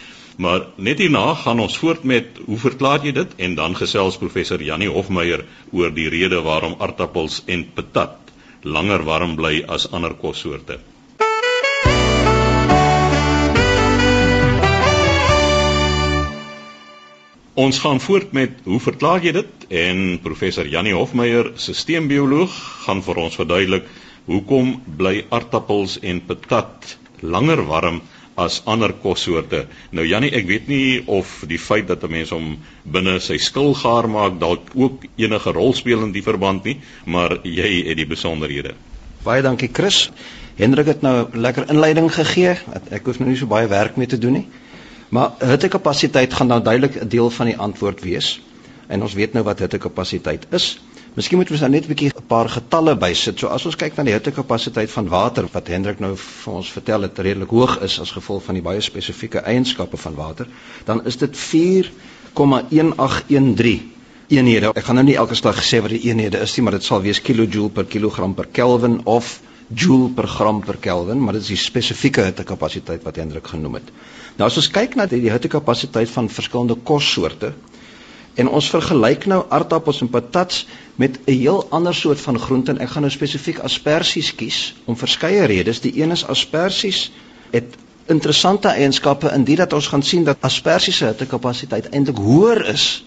Maar 0.41 0.65
net 0.77 1.03
hierna 1.03 1.35
gaan 1.43 1.61
ons 1.61 1.77
voort 1.77 2.07
met 2.07 2.39
hoe 2.47 2.57
verklaar 2.57 3.05
jy 3.05 3.13
dit 3.19 3.35
en 3.45 3.57
dan 3.59 3.77
gesels 3.77 4.17
professor 4.17 4.63
Janie 4.63 4.89
Hofmeyer 4.89 5.45
oor 5.71 5.93
die 5.93 6.09
rede 6.09 6.41
waarom 6.41 6.79
aardappels 6.79 7.43
en 7.45 7.67
patat 7.75 8.33
langer 8.63 9.05
warm 9.05 9.35
bly 9.37 9.59
as 9.67 9.91
ander 9.91 10.17
kossoorte. 10.17 10.79
Ons 17.59 17.81
gaan 17.83 17.99
voort 17.99 18.31
met 18.31 18.51
hoe 18.63 18.79
verklaar 18.79 19.19
jy 19.19 19.31
dit 19.35 19.63
en 19.75 19.97
professor 20.23 20.67
Janie 20.71 20.93
Hofmeyer, 20.95 21.49
sisteembioloog, 21.59 22.53
gaan 22.85 23.01
vir 23.03 23.17
ons 23.25 23.35
verduidelik 23.35 23.89
hoekom 24.29 24.77
bly 24.95 25.25
aardappels 25.35 25.97
en 25.99 26.21
patat 26.29 26.93
langer 27.19 27.65
warm 27.67 27.99
as 28.39 28.61
ander 28.63 28.93
kossoorte. 29.03 29.65
Nou 29.91 30.05
Jannie, 30.07 30.31
ek 30.31 30.47
weet 30.47 30.71
nie 30.71 31.01
of 31.11 31.43
die 31.43 31.59
feit 31.59 31.89
dat 31.91 32.03
'n 32.07 32.11
mens 32.11 32.31
hom 32.31 32.55
binne 32.85 33.19
sy 33.19 33.37
skil 33.37 33.73
gaar 33.73 34.07
maak 34.07 34.39
dalk 34.39 34.71
ook 34.73 35.03
enige 35.17 35.51
rol 35.51 35.73
speel 35.73 36.03
in 36.03 36.13
die 36.13 36.23
verband 36.23 36.63
nie, 36.63 36.79
maar 37.05 37.39
jy 37.43 37.83
het 37.83 37.97
die 37.97 38.07
besonderhede. 38.07 38.75
Baie 39.23 39.41
dankie 39.41 39.69
Chris. 39.73 40.09
Hendrik 40.55 40.85
het 40.85 41.01
nou 41.01 41.27
lekker 41.33 41.69
inleiding 41.69 42.13
gegee. 42.13 42.55
Ek 42.91 43.05
hoef 43.05 43.19
nou 43.19 43.29
nie 43.29 43.37
so 43.37 43.45
baie 43.45 43.67
werk 43.67 43.97
mee 43.97 44.07
te 44.07 44.17
doen 44.17 44.33
nie. 44.33 44.47
Maar 45.11 45.31
hittekapasiteit 45.43 46.33
gaan 46.33 46.47
nou 46.47 46.61
duidelik 46.63 47.01
'n 47.01 47.07
deel 47.07 47.29
van 47.29 47.45
die 47.45 47.57
antwoord 47.57 48.01
wees. 48.01 48.41
En 48.87 49.01
ons 49.01 49.13
weet 49.13 49.33
nou 49.33 49.43
wat 49.43 49.59
hittekapasiteit 49.59 50.45
is. 50.49 50.81
Miskien 51.13 51.37
moet 51.37 51.51
ons 51.51 51.59
nou 51.59 51.71
net 51.71 51.83
'n 51.83 51.87
bietjie 51.87 52.11
'n 52.15 52.25
paar 52.27 52.49
getalle 52.49 52.95
bysit. 52.95 53.39
So 53.39 53.47
as 53.47 53.65
ons 53.65 53.75
kyk 53.75 53.95
na 53.95 54.03
die 54.03 54.13
hittekapasiteit 54.13 54.91
van 54.91 55.07
water 55.07 55.47
wat 55.51 55.67
Hendrik 55.67 55.99
nou 55.99 56.15
vir 56.15 56.53
ons 56.53 56.71
vertel 56.71 57.01
het 57.01 57.19
redelik 57.19 57.49
hoog 57.49 57.81
is 57.81 57.99
as 57.99 58.11
gevolg 58.11 58.43
van 58.43 58.53
die 58.53 58.63
baie 58.63 58.81
spesifieke 58.81 59.39
eienskappe 59.39 59.97
van 59.97 60.15
water, 60.15 60.47
dan 60.85 61.05
is 61.05 61.17
dit 61.17 61.37
4,1813 61.37 63.81
eenhede. 64.27 64.71
Ek 64.73 64.83
gaan 64.83 64.95
nou 64.95 65.05
nie 65.05 65.15
elke 65.15 65.35
slag 65.35 65.63
sê 65.63 65.81
wat 65.81 65.89
die 65.89 66.09
eenhede 66.09 66.39
is 66.39 66.55
nie, 66.55 66.63
maar 66.63 66.73
dit 66.73 66.83
sal 66.83 67.01
wees 67.01 67.21
kilojoule 67.21 67.69
per 67.69 67.85
kilogram 67.85 68.33
per 68.33 68.45
Kelvin 68.45 69.05
of 69.05 69.41
joule 69.67 70.09
per 70.15 70.27
gram 70.27 70.63
per 70.63 70.77
Kelvin, 70.77 71.23
maar 71.23 71.33
dit 71.33 71.41
is 71.41 71.47
die 71.47 71.57
spesifieke 71.57 72.21
hittekapasiteit 72.21 73.03
wat 73.03 73.15
Hendrik 73.15 73.47
genoem 73.47 73.73
het. 73.73 73.91
Nou 74.37 74.47
as 74.47 74.57
ons 74.57 74.71
kyk 74.71 74.95
na 74.95 75.05
die 75.05 75.29
hittekapasiteit 75.29 76.09
van 76.09 76.29
verskillende 76.29 76.75
kossoorte, 76.83 77.53
En 78.39 78.47
ons 78.47 78.69
vergelyk 78.71 79.25
nou 79.27 79.41
aardappels 79.51 79.99
en 80.01 80.09
patats 80.09 80.65
met 80.95 81.19
'n 81.25 81.31
heel 81.31 81.65
ander 81.69 81.95
soort 81.95 82.19
van 82.21 82.39
groente 82.39 82.71
en 82.71 82.79
ek 82.79 82.89
gaan 82.89 83.01
nou 83.01 83.11
spesifiek 83.11 83.59
asperges 83.59 84.35
kies 84.35 84.75
om 84.85 84.97
verskeie 84.97 85.43
redes. 85.45 85.81
Die 85.81 86.01
een 86.01 86.11
is 86.11 86.25
asperges 86.25 87.11
het 87.51 87.75
interessante 88.05 88.67
eienskappe 88.67 89.31
in 89.33 89.43
dit 89.43 89.57
dat 89.57 89.73
ons 89.73 89.87
gaan 89.87 90.03
sien 90.03 90.23
dat 90.23 90.37
asperges 90.39 90.97
se 90.97 91.05
hittekapasiteit 91.05 91.89
eintlik 91.89 92.17
hoër 92.17 92.67
is 92.67 93.03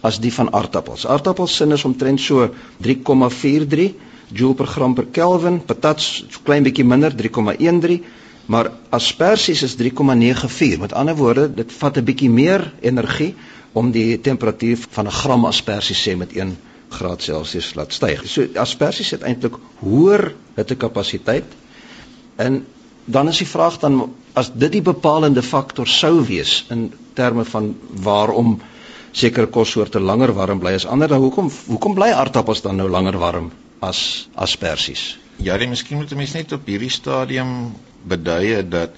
as 0.00 0.20
die 0.20 0.32
van 0.32 0.52
aardappels. 0.52 1.06
Aardappels 1.06 1.56
sin 1.56 1.72
is 1.72 1.84
omtrent 1.84 2.20
so 2.20 2.54
3,43 2.82 3.92
joule 4.32 4.54
per 4.54 4.66
gram 4.66 4.94
per 4.94 5.06
Kelvin, 5.06 5.64
patats 5.64 6.24
so 6.28 6.40
klein 6.42 6.62
bietjie 6.62 6.84
minder 6.84 7.12
3,13 7.12 8.02
maar 8.52 8.68
asperges 8.92 9.62
is 9.62 9.76
3,94. 9.80 10.78
Met 10.82 10.92
ander 10.92 11.16
woorde, 11.16 11.48
dit 11.54 11.72
vat 11.72 11.96
'n 11.96 12.04
bietjie 12.04 12.30
meer 12.30 12.72
energie 12.80 13.34
om 13.72 13.90
die 13.90 14.20
temperatuur 14.20 14.78
van 14.90 15.06
'n 15.06 15.18
gram 15.20 15.44
asperges 15.44 16.08
sê 16.08 16.16
met 16.16 16.32
1 16.36 16.56
graad 16.88 17.22
Celsius 17.22 17.74
laat 17.74 17.92
styg. 17.92 18.26
So 18.28 18.46
asperges 18.54 19.10
het 19.10 19.22
eintlik 19.22 19.54
hoër 19.78 20.34
hittekapasiteit. 20.54 21.44
En 22.36 22.66
dan 23.04 23.28
is 23.28 23.38
die 23.38 23.46
vraag 23.46 23.78
dan 23.78 24.14
as 24.32 24.52
dit 24.54 24.72
die 24.72 24.82
bepalende 24.82 25.42
faktor 25.42 25.86
sou 25.86 26.24
wees 26.26 26.66
in 26.68 26.92
terme 27.14 27.44
van 27.44 27.76
waarom 27.90 28.60
sekere 29.12 29.46
kossoorte 29.46 30.00
langer 30.00 30.32
warm 30.32 30.58
bly 30.58 30.72
as 30.72 30.86
ander, 30.86 31.08
dan 31.08 31.20
hoekom 31.20 31.50
hoekom 31.66 31.94
bly 31.94 32.10
aardappels 32.10 32.62
dan 32.62 32.76
nou 32.76 32.88
langer 32.88 33.18
warm 33.18 33.50
as 33.80 34.28
asperges? 34.34 35.18
Ja, 35.36 35.56
jy 35.58 35.66
miskien 35.66 35.96
moet 35.96 36.14
mense 36.14 36.36
net 36.36 36.52
op 36.52 36.66
hierdie 36.66 36.90
stadium 36.90 37.72
beduie 38.08 38.62
dat 38.68 38.94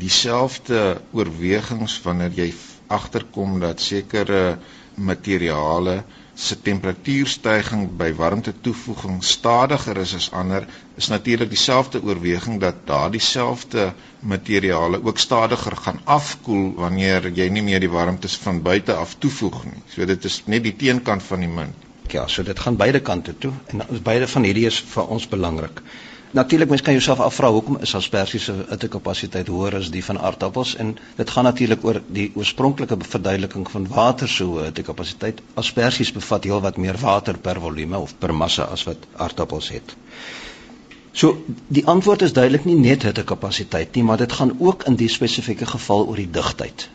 dieselfde 0.00 1.00
oorwegings 1.12 2.00
wanneer 2.02 2.32
jy 2.34 2.52
agterkom 2.86 3.60
dat 3.60 3.80
sekere 3.80 4.58
materiale 4.94 6.02
se 6.40 6.56
temperatuurstyging 6.64 7.82
by 8.00 8.08
warmte 8.16 8.52
toevoeging 8.64 9.18
stadiger 9.24 9.98
is 10.00 10.14
as 10.16 10.28
ander 10.32 10.64
is 10.96 11.10
natuurlik 11.12 11.50
dieselfde 11.52 12.00
oorweging 12.02 12.60
dat 12.62 12.80
daardie 12.88 13.20
selfde 13.20 13.90
materiale 14.32 15.02
ook 15.04 15.18
stadiger 15.18 15.76
gaan 15.76 16.00
afkoel 16.04 16.72
wanneer 16.80 17.28
jy 17.36 17.48
nie 17.52 17.64
meer 17.66 17.84
die 17.84 17.92
warmte 17.92 18.28
van 18.46 18.62
buite 18.62 18.96
af 18.96 19.14
toevoeg 19.18 19.64
nie. 19.64 19.82
So 19.92 20.06
dit 20.06 20.24
is 20.24 20.42
net 20.46 20.64
die 20.64 20.76
teenkant 20.76 21.22
van 21.22 21.44
die 21.44 21.52
munt. 21.60 21.88
Ja, 22.10 22.26
so 22.26 22.42
dit 22.42 22.58
gaan 22.58 22.76
beide 22.76 23.00
kante 23.00 23.36
toe 23.38 23.52
en 23.66 23.84
beide 24.02 24.28
van 24.28 24.48
hierdie 24.48 24.66
is 24.66 24.80
vir 24.94 25.12
ons 25.16 25.28
belangrik. 25.28 25.82
Natuurlik 26.30 26.68
mens 26.68 26.82
kan 26.82 26.92
jouself 26.92 27.20
afvra 27.20 27.50
hoekom 27.50 27.78
is 27.82 27.94
asperges 27.94 28.44
se 28.44 28.52
hittekapasiteit 28.68 29.48
hoër 29.50 29.76
as 29.80 29.88
die 29.90 30.02
van 30.04 30.18
aardappels 30.18 30.76
en 30.76 30.92
dit 31.16 31.30
gaan 31.30 31.44
natuurlik 31.44 31.84
oor 31.84 31.98
die 32.06 32.28
oorspronklike 32.38 32.98
verduideliking 33.14 33.66
van 33.70 33.88
water 33.90 34.30
se 34.30 34.46
hoë 34.46 34.68
hittekapasiteit. 34.68 35.42
Asperges 35.58 36.12
bevat 36.14 36.46
heelwat 36.46 36.78
meer 36.78 37.00
water 37.02 37.38
per 37.38 37.58
volume 37.64 37.98
of 37.98 38.14
per 38.22 38.34
massa 38.34 38.68
as 38.76 38.86
wat 38.86 39.10
aardappels 39.26 39.72
het. 39.74 39.96
So 41.12 41.42
die 41.66 41.86
antwoord 41.86 42.22
is 42.22 42.32
duidelik 42.32 42.64
nie 42.64 42.78
net 42.78 43.02
hittekapasiteit 43.02 43.98
nie, 43.98 44.06
maar 44.06 44.22
dit 44.22 44.32
gaan 44.32 44.54
ook 44.58 44.86
in 44.86 44.94
die 45.02 45.10
spesifieke 45.10 45.66
geval 45.66 46.06
oor 46.06 46.22
die 46.22 46.30
digtheid. 46.30 46.86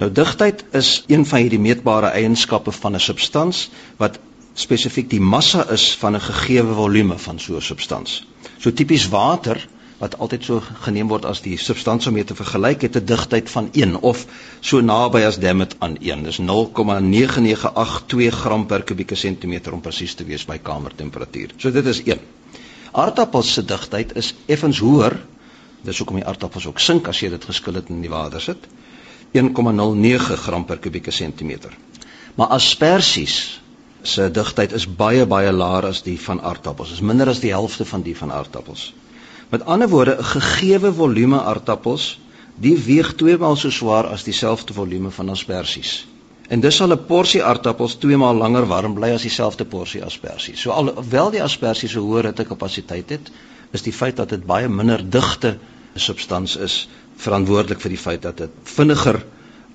Nou 0.00 0.08
digtheid 0.12 0.64
is 0.72 1.02
een 1.06 1.26
van 1.28 1.44
hierdie 1.44 1.60
meetbare 1.60 2.16
eienskappe 2.16 2.72
van 2.72 2.96
'n 2.96 3.08
substans 3.12 3.68
wat 4.00 4.18
spesifiek 4.54 5.10
die 5.10 5.20
massa 5.20 5.66
is 5.70 5.94
van 5.98 6.14
'n 6.14 6.20
gegeewe 6.20 6.74
volume 6.74 7.18
van 7.18 7.38
so 7.38 7.56
'n 7.56 7.62
substans. 7.62 8.26
So 8.58 8.72
tipies 8.72 9.08
water 9.08 9.68
wat 9.98 10.18
altyd 10.18 10.44
so 10.44 10.62
geneem 10.84 11.08
word 11.08 11.24
as 11.24 11.40
die 11.44 11.56
substansie 11.58 12.08
om 12.10 12.14
mee 12.18 12.24
te 12.24 12.34
vergelyk 12.34 12.82
het 12.82 12.96
'n 12.96 13.04
digtheid 13.04 13.50
van 13.50 13.68
1 13.72 14.00
of 14.00 14.26
so 14.60 14.80
naby 14.80 15.22
as 15.22 15.38
dit 15.38 15.76
aan 15.78 15.96
1. 16.00 16.22
Dis 16.22 16.38
0,9982 16.38 18.34
gram 18.34 18.66
per 18.66 18.82
kubieke 18.82 19.14
sentimeter 19.14 19.72
om 19.72 19.80
presies 19.80 20.14
te 20.14 20.24
wees 20.24 20.44
by 20.44 20.58
kamertemperatuur. 20.58 21.50
So 21.56 21.70
dit 21.70 21.86
is 21.86 22.02
1. 22.02 22.18
Aardappels 22.92 23.52
se 23.52 23.64
digtheid 23.64 24.16
is 24.16 24.34
effens 24.46 24.78
hoër. 24.78 25.26
Dis 25.82 25.98
hoekom 25.98 26.16
die 26.16 26.26
aardappels 26.26 26.66
ook 26.66 26.78
sink 26.78 27.08
as 27.08 27.20
jy 27.20 27.28
dit 27.28 27.44
geskil 27.44 27.74
het 27.74 27.88
in 27.88 28.00
die 28.00 28.10
water 28.10 28.40
sit. 28.40 28.56
1,09 29.32 30.36
gram 30.36 30.64
per 30.64 30.78
kubieke 30.78 31.10
sentimeter. 31.10 31.76
Maar 32.34 32.46
asperges 32.46 33.60
se 34.04 34.30
digtheid 34.30 34.72
is 34.76 34.84
baie 34.86 35.24
baie 35.26 35.52
laer 35.52 35.86
as 35.88 36.02
die 36.04 36.18
van 36.20 36.40
aardappels. 36.40 36.92
Is 36.92 37.00
minder 37.00 37.28
as 37.32 37.40
die 37.40 37.52
helfte 37.52 37.84
van 37.88 38.02
die 38.04 38.16
van 38.16 38.32
aardappels. 38.32 38.92
Met 39.50 39.64
ander 39.64 39.88
woorde, 39.88 40.16
'n 40.18 40.24
gegeewe 40.24 40.92
volume 40.92 41.40
aardappels, 41.40 42.20
die 42.54 42.76
weeg 42.78 43.14
twee 43.14 43.36
maal 43.38 43.56
so 43.56 43.70
swaar 43.70 44.06
as 44.06 44.24
dieselfde 44.24 44.72
volume 44.72 45.10
van 45.10 45.28
asperges. 45.28 46.06
En 46.48 46.60
dis 46.60 46.76
sal 46.76 46.92
'n 46.92 47.04
porsie 47.06 47.42
aardappels 47.44 47.94
2 47.94 48.16
maal 48.16 48.34
langer 48.34 48.66
warm 48.66 48.94
bly 48.94 49.10
as 49.10 49.22
dieselfde 49.22 49.64
porsie 49.64 50.04
asperges. 50.04 50.60
So 50.60 50.70
alhoewel 50.70 51.30
die 51.30 51.42
asperges 51.42 51.90
so 51.90 52.00
hoë 52.00 52.26
hittekapasiteit 52.26 53.10
het, 53.10 53.30
is 53.72 53.82
die 53.82 53.92
feit 53.92 54.16
dat 54.16 54.28
dit 54.28 54.46
baie 54.46 54.68
minder 54.68 55.10
digte 55.10 55.58
substans 55.94 56.56
is 56.56 56.88
verantwoordelik 57.16 57.80
vir 57.80 57.94
die 57.94 57.98
feit 57.98 58.22
dat 58.22 58.36
dit 58.36 58.50
vinniger 58.62 59.24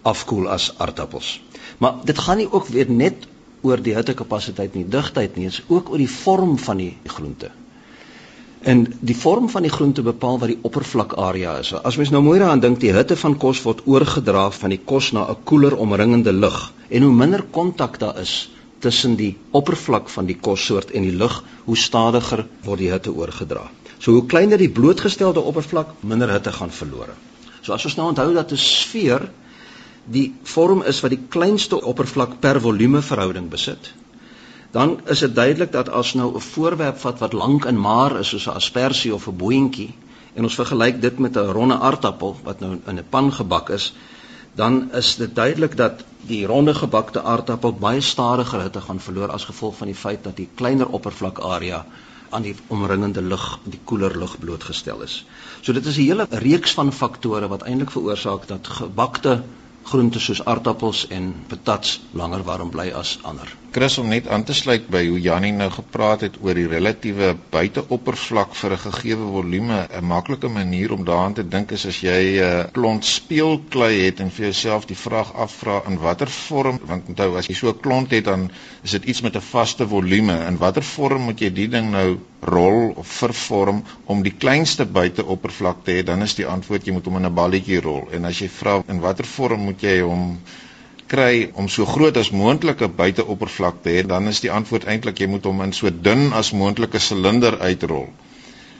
afkoel 0.01 0.49
as 0.49 0.73
aardappels. 0.77 1.41
Maar 1.77 1.93
dit 2.03 2.19
gaan 2.19 2.37
nie 2.37 2.51
ook 2.51 2.67
weer 2.67 2.89
net 2.89 3.27
oor 3.61 3.81
die 3.83 3.95
hittekapasiteit 3.95 4.75
nie, 4.75 4.85
digtheid 4.87 5.35
nie, 5.35 5.49
dit 5.49 5.59
is 5.59 5.63
ook 5.67 5.89
oor 5.89 5.97
die 6.01 6.11
vorm 6.11 6.57
van 6.57 6.77
die 6.77 6.93
groente. 7.07 7.51
En 8.61 8.83
die 8.99 9.15
vorm 9.15 9.47
van 9.49 9.63
die 9.63 9.71
groente 9.71 10.03
bepaal 10.03 10.39
wat 10.39 10.51
die 10.51 10.59
oppervlakarea 10.67 11.57
is. 11.61 11.71
As 11.73 11.95
mens 11.95 12.11
nou 12.11 12.21
mooi 12.23 12.39
daaraan 12.41 12.59
dink, 12.59 12.79
die 12.81 12.91
hitte 12.91 13.15
van 13.15 13.37
kos 13.39 13.61
word 13.63 13.85
oorgedra 13.87 14.49
van 14.51 14.73
die 14.75 14.81
kos 14.83 15.11
na 15.15 15.29
'n 15.31 15.43
koeler 15.43 15.75
omringende 15.77 16.33
lug. 16.33 16.73
En 16.89 17.03
hoe 17.03 17.13
minder 17.13 17.43
kontak 17.43 17.99
daar 17.99 18.19
is 18.19 18.49
tussen 18.79 19.15
die 19.15 19.37
oppervlak 19.51 20.09
van 20.09 20.25
die 20.25 20.37
kossoort 20.39 20.91
en 20.91 21.03
die 21.03 21.15
lug, 21.15 21.43
hoe 21.65 21.77
stadiger 21.77 22.45
word 22.63 22.79
die 22.79 22.91
hitte 22.91 23.11
oorgedra. 23.11 23.69
So 23.99 24.11
hoe 24.11 24.25
kleiner 24.25 24.57
die 24.57 24.69
blootgestelde 24.69 25.39
oppervlak, 25.39 25.87
minder 25.99 26.31
hitte 26.31 26.51
gaan 26.51 26.71
verlore. 26.71 27.15
So 27.61 27.73
as 27.73 27.85
ons 27.85 27.95
nou 27.95 28.07
onthou 28.07 28.33
dat 28.33 28.51
'n 28.51 28.57
sfeer 28.57 29.29
die 30.11 30.33
vorm 30.43 30.83
is 30.89 31.01
wat 31.03 31.13
die 31.13 31.25
kleinste 31.29 31.81
oppervlak 31.81 32.39
per 32.39 32.59
volume 32.61 33.01
verhouding 33.05 33.49
besit, 33.49 33.93
dan 34.71 34.99
is 35.09 35.23
dit 35.25 35.33
duidelik 35.35 35.71
dat 35.71 35.89
as 35.89 36.13
nou 36.13 36.35
'n 36.35 36.41
voorwerp 36.41 36.97
vat 36.97 37.19
wat 37.19 37.33
lank 37.33 37.65
en 37.65 37.79
maar 37.79 38.19
is 38.19 38.29
soos 38.29 38.47
'n 38.47 38.57
aspersie 38.61 39.13
of 39.13 39.27
'n 39.27 39.37
boontjie 39.37 39.93
en 40.33 40.43
ons 40.43 40.55
vergelyk 40.55 41.01
dit 41.01 41.19
met 41.19 41.37
'n 41.37 41.51
ronde 41.51 41.79
aardappel 41.79 42.37
wat 42.43 42.59
nou 42.59 42.79
in 42.85 42.97
'n 42.97 43.09
pan 43.09 43.33
gebak 43.33 43.69
is, 43.69 43.93
dan 44.55 44.91
is 44.93 45.15
dit 45.15 45.35
duidelik 45.35 45.77
dat 45.77 46.03
die 46.21 46.45
ronde 46.45 46.73
gebakte 46.73 47.21
aardappel 47.21 47.73
baie 47.73 48.01
stadiger 48.01 48.61
hitte 48.61 48.81
gaan 48.81 48.99
verloor 48.99 49.31
as 49.31 49.45
gevolg 49.45 49.75
van 49.77 49.87
die 49.87 49.95
feit 49.95 50.23
dat 50.23 50.35
die 50.35 50.49
kleiner 50.55 50.87
oppervlakarea 50.87 51.85
aan 52.29 52.41
die 52.41 52.55
omringende 52.67 53.21
lug, 53.21 53.59
die 53.63 53.79
koeler 53.83 54.17
lug 54.17 54.39
blootgestel 54.39 55.01
is. 55.01 55.25
So 55.61 55.73
dit 55.73 55.85
is 55.85 55.97
'n 55.97 56.01
hele 56.01 56.27
reeks 56.29 56.73
van 56.73 56.93
faktore 56.93 57.47
wat 57.47 57.61
eintlik 57.61 57.91
veroorsaak 57.91 58.47
dat 58.47 58.67
gebakte 58.67 59.41
groente 59.89 60.19
soos 60.23 60.41
aardappels 60.45 61.07
en 61.15 61.33
patats 61.49 61.99
langer 62.21 62.43
warm 62.47 62.69
bly 62.73 62.91
as 63.01 63.17
ander. 63.23 63.49
Chris 63.71 63.97
om 64.01 64.07
net 64.09 64.27
aan 64.33 64.43
te 64.43 64.53
sluit 64.57 64.87
by 64.89 65.03
hoe 65.05 65.19
Jannie 65.21 65.51
nou 65.53 65.67
gepraat 65.69 66.23
het 66.25 66.37
oor 66.41 66.57
die 66.57 66.67
relatiewe 66.71 67.35
buiteoppervlak 67.53 68.55
vir 68.61 68.73
'n 68.73 68.81
gegeewe 68.85 69.27
volume, 69.33 69.77
'n 69.99 70.05
maklike 70.05 70.49
manier 70.49 70.93
om 70.93 71.05
daaraan 71.05 71.33
te 71.33 71.47
dink 71.55 71.71
is 71.71 71.85
as 71.85 71.99
jy 72.01 72.21
'n 72.37 72.43
uh, 72.45 72.63
klont 72.73 73.05
speelklei 73.05 73.93
het 74.05 74.19
en 74.19 74.31
vir 74.31 74.45
jouself 74.45 74.85
die 74.85 74.97
vraag 74.97 75.33
afvra 75.33 75.81
in 75.85 75.99
watter 75.99 76.29
vorm, 76.29 76.79
want 76.85 77.07
onthou 77.07 77.37
as 77.37 77.47
jy 77.47 77.53
so 77.53 77.69
'n 77.69 77.79
klont 77.79 78.11
het 78.11 78.25
dan 78.25 78.49
is 78.83 78.91
dit 78.91 79.03
iets 79.03 79.21
met 79.21 79.35
'n 79.35 79.49
vaste 79.51 79.87
volume. 79.87 80.33
In 80.47 80.57
watter 80.57 80.83
vorm 80.83 81.21
moet 81.21 81.39
jy 81.39 81.53
die 81.53 81.69
ding 81.69 81.91
nou 81.91 82.17
rol 82.41 82.93
of 82.95 83.07
vervorm 83.07 83.83
om 84.05 84.23
die 84.23 84.33
kleinste 84.37 84.85
buiteoppervlak 84.85 85.83
te 85.83 85.97
hê? 85.97 86.05
Dan 86.05 86.21
is 86.21 86.35
die 86.35 86.47
antwoord 86.47 86.87
jy 86.87 86.93
moet 86.93 87.05
hom 87.05 87.17
in 87.17 87.25
'n 87.25 87.35
balletjie 87.35 87.81
rol. 87.81 88.07
En 88.11 88.25
as 88.25 88.39
jy 88.39 88.49
vra 88.49 88.83
in 88.87 88.99
watter 88.99 89.25
vorm 89.25 89.65
moet 89.69 89.81
jy 89.81 89.99
hom 90.01 90.39
kry 91.07 91.49
om 91.53 91.67
so 91.67 91.85
groot 91.85 92.17
as 92.17 92.31
moontlike 92.31 92.87
buiteoppervlak 92.87 93.81
te 93.83 93.89
hê, 93.89 94.05
dan 94.05 94.27
is 94.27 94.41
die 94.45 94.51
antwoord 94.51 94.85
eintlik 94.85 95.19
jy 95.19 95.27
moet 95.27 95.43
hom 95.43 95.61
in 95.61 95.73
so 95.73 95.89
dun 95.89 96.33
as 96.33 96.53
moontlike 96.53 96.99
silinder 96.99 97.59
uitrol. 97.59 98.07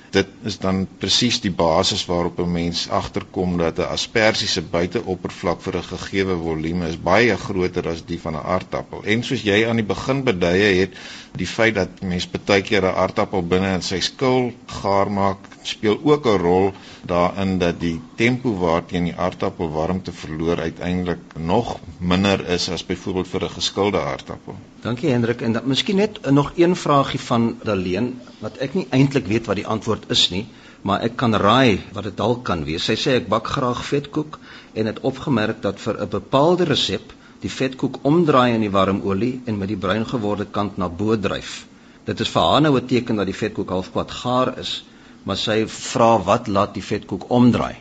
Dit 0.10 0.28
is 0.50 0.58
dan 0.58 0.88
presies 0.98 1.38
die 1.42 1.52
basis 1.52 2.06
waarop 2.10 2.40
'n 2.40 2.52
mens 2.52 2.90
agterkom 2.90 3.58
dat 3.58 3.78
'n 3.80 3.92
aspersie 3.98 4.48
se 4.48 4.62
buiteoppervlak 4.62 5.62
vir 5.62 5.78
'n 5.78 5.84
gegeewe 5.84 6.38
volume 6.44 6.88
is 6.88 6.98
baie 7.02 7.38
groter 7.38 7.90
as 7.90 8.06
die 8.06 8.20
van 8.20 8.34
'n 8.34 8.46
aardappel. 8.56 9.04
En 9.04 9.24
soos 9.24 9.42
jy 9.42 9.68
aan 9.68 9.76
die 9.76 9.86
begin 9.86 10.24
beduie 10.24 10.80
het, 10.80 10.94
die 11.36 11.48
feit 11.48 11.76
dat 11.76 12.02
mens 12.02 12.28
baie 12.32 12.62
keer 12.62 12.84
'n 12.84 12.96
aardappel 13.04 13.42
binne 13.48 13.74
in 13.74 13.82
sy 13.82 14.00
skil 14.00 14.52
gaar 14.82 15.12
maak, 15.12 15.38
speel 15.64 16.00
ook 16.04 16.26
'n 16.26 16.42
rol 16.42 16.74
daarin 17.06 17.58
dat 17.58 17.80
die 17.80 18.02
tempo 18.16 18.58
waarteen 18.58 19.04
die 19.04 19.16
aardappel 19.16 19.72
warmte 19.72 20.12
verloor 20.12 20.60
uiteindelik 20.60 21.20
nog 21.38 21.80
minder 21.98 22.48
is 22.48 22.70
as 22.70 22.86
byvoorbeeld 22.86 23.28
vir 23.28 23.44
'n 23.44 23.50
geskilde 23.50 24.00
aardappel. 24.00 24.56
Dankie 24.82 25.10
Hendrik 25.10 25.42
en 25.42 25.52
dan 25.52 25.68
miskien 25.68 25.96
net 25.96 26.32
nog 26.32 26.52
een 26.56 26.76
vraagie 26.76 27.20
van 27.20 27.58
Daleen 27.64 28.22
wat 28.40 28.58
ek 28.66 28.76
nie 28.76 28.88
eintlik 28.96 29.28
weet 29.28 29.48
wat 29.48 29.60
die 29.60 29.68
antwoord 29.68 30.10
is 30.16 30.30
nie, 30.32 30.46
maar 30.82 31.02
ek 31.04 31.16
kan 31.20 31.36
raai 31.36 31.80
wat 31.94 32.04
dit 32.04 32.18
dalk 32.18 32.44
kan 32.48 32.64
wees. 32.66 32.86
Sy 32.86 32.96
sê 32.96 33.16
ek 33.20 33.30
bak 33.30 33.48
graag 33.48 33.82
vetkoek 33.86 34.40
en 34.74 34.86
het 34.92 35.00
opgemerk 35.04 35.62
dat 35.62 35.80
vir 35.80 36.02
'n 36.02 36.10
bepaalde 36.10 36.64
resep 36.64 37.14
die 37.42 37.52
vetkoek 37.52 38.00
omdraai 38.04 38.54
in 38.56 38.62
die 38.62 38.72
warm 38.72 39.02
olie 39.04 39.42
en 39.46 39.58
met 39.58 39.68
die 39.68 39.78
bruin 39.78 40.06
geworde 40.06 40.46
kant 40.46 40.78
na 40.78 40.88
bo 40.88 41.16
dryf. 41.16 41.66
Dit 42.06 42.20
is 42.20 42.30
vir 42.30 42.42
haar 42.42 42.62
nou 42.62 42.76
'n 42.78 42.88
teken 42.88 43.16
dat 43.16 43.26
die 43.26 43.42
vetkoek 43.44 43.70
halfpad 43.70 44.12
gaar 44.12 44.60
is 44.60 44.84
maar 45.24 45.38
sy 45.38 45.64
vra 45.68 46.18
wat 46.26 46.48
laat 46.48 46.74
die 46.74 46.84
vetkoek 46.84 47.28
omdraai. 47.30 47.76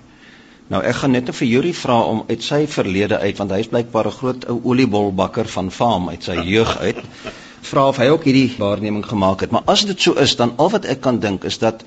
Nou 0.68 0.82
ek 0.84 0.98
gaan 1.00 1.14
net 1.16 1.30
vir 1.32 1.48
Yuri 1.48 1.72
vra 1.72 1.96
om 2.10 2.24
uit 2.28 2.42
sy 2.44 2.66
verlede 2.68 3.18
uit 3.22 3.38
want 3.40 3.54
hy's 3.56 3.70
blykbaar 3.72 4.08
'n 4.10 4.18
groot 4.18 4.48
ou 4.52 4.60
oliebolbakker 4.72 5.48
van 5.48 5.70
faam 5.70 6.08
uit 6.08 6.24
sy 6.24 6.36
jeug 6.44 6.76
uit. 6.78 7.00
Vra 7.60 7.88
of 7.88 7.96
hy 7.96 8.08
ook 8.12 8.24
hierdie 8.24 8.54
waarneming 8.58 9.06
gemaak 9.06 9.40
het. 9.40 9.50
Maar 9.50 9.66
as 9.66 9.84
dit 9.86 10.00
so 10.00 10.14
is, 10.14 10.36
dan 10.36 10.54
al 10.56 10.70
wat 10.70 10.84
ek 10.84 11.00
kan 11.00 11.18
dink 11.20 11.44
is 11.44 11.58
dat 11.58 11.84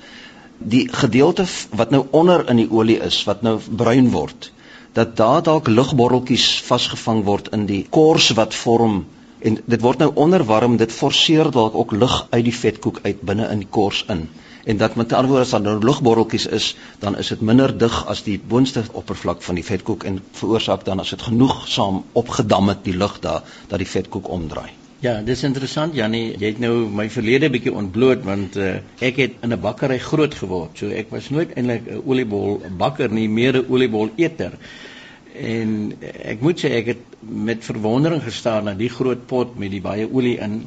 die 0.58 0.88
gedeelte 0.88 1.46
wat 1.70 1.90
nou 1.90 2.04
onder 2.10 2.48
in 2.50 2.60
die 2.62 2.70
olie 2.70 2.98
is, 3.02 3.24
wat 3.24 3.42
nou 3.42 3.58
bruin 3.70 4.10
word, 4.10 4.52
dat 4.92 5.16
daar 5.16 5.42
dalk 5.42 5.68
lugborreltjies 5.68 6.60
vasgevang 6.66 7.24
word 7.24 7.48
in 7.56 7.66
die 7.66 7.86
kors 7.90 8.30
wat 8.38 8.54
vorm 8.54 9.04
en 9.42 9.58
dit 9.66 9.80
word 9.82 9.98
nou 9.98 10.12
onderwarm, 10.14 10.76
dit 10.76 10.92
forceer 10.92 11.50
dalk 11.50 11.74
ook 11.74 11.92
lug 11.92 12.26
uit 12.30 12.44
die 12.44 12.54
vetkoek 12.54 13.00
uit 13.02 13.22
binne 13.26 13.48
in 13.50 13.64
die 13.64 13.70
kors 13.70 14.04
in 14.12 14.28
en 14.64 14.76
dat 14.76 14.94
met 14.94 15.12
ander 15.12 15.30
woorde 15.30 15.44
as 15.44 15.50
daar 15.50 15.60
nou 15.60 15.78
lugborreltjies 15.84 16.46
is, 16.46 16.76
dan 16.98 17.16
is 17.18 17.28
dit 17.28 17.40
minder 17.40 17.78
dig 17.78 17.96
as 18.06 18.22
die 18.22 18.38
boonste 18.48 18.84
oppervlak 18.92 19.42
van 19.42 19.58
die 19.58 19.64
vetkoek 19.66 20.04
en 20.04 20.20
veroorsaak 20.38 20.84
dan 20.84 21.00
as 21.00 21.10
dit 21.10 21.22
genoegsaam 21.22 22.04
opgedam 22.12 22.68
het 22.68 22.84
die 22.84 22.96
lug 22.96 23.18
daar 23.20 23.42
dat 23.68 23.82
die 23.82 23.88
vetkoek 23.88 24.28
omdraai. 24.28 24.70
Ja, 25.02 25.16
dis 25.26 25.40
interessant 25.42 25.96
Jannie, 25.98 26.36
jy 26.38 26.52
het 26.52 26.60
nou 26.62 26.84
my 26.94 27.08
verlede 27.10 27.48
bietjie 27.50 27.72
ontbloot 27.74 28.20
want 28.22 28.54
uh, 28.54 28.76
ek 29.02 29.16
het 29.18 29.40
in 29.42 29.50
'n 29.50 29.58
bakkery 29.64 29.96
groot 29.98 30.34
geword. 30.38 30.78
So 30.78 30.94
ek 31.00 31.10
was 31.10 31.30
nooit 31.34 31.56
eintlik 31.56 31.88
'n 31.90 32.04
oliebol 32.06 32.62
bakker 32.78 33.10
nie, 33.10 33.26
meer 33.28 33.58
'n 33.58 33.66
oliebol 33.66 34.12
eter. 34.16 34.54
En 35.34 35.96
ek 36.34 36.40
moet 36.40 36.62
sê 36.62 36.70
ek 36.78 36.86
het 36.86 37.02
met 37.18 37.64
verwondering 37.64 38.22
gestaar 38.22 38.62
na 38.62 38.74
die 38.74 38.92
groot 38.98 39.26
pot 39.26 39.58
met 39.58 39.74
die 39.74 39.82
baie 39.82 40.06
olie 40.06 40.38
in 40.38 40.62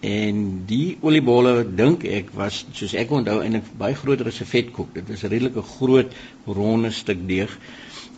En 0.00 0.62
die 0.64 0.96
oliebolle 1.04 1.66
dink 1.76 2.06
ek 2.08 2.30
was 2.32 2.62
soos 2.72 2.94
ek 2.96 3.10
onthou 3.12 3.42
eintlik 3.44 3.66
baie 3.76 3.94
groter 3.94 4.30
as 4.30 4.40
'n 4.40 4.48
vetkoek. 4.48 4.94
Dit 4.94 5.08
was 5.12 5.24
'n 5.24 5.28
redelike 5.28 5.62
groot 5.62 6.14
ronde 6.46 6.90
stuk 6.90 7.26
deeg. 7.28 7.52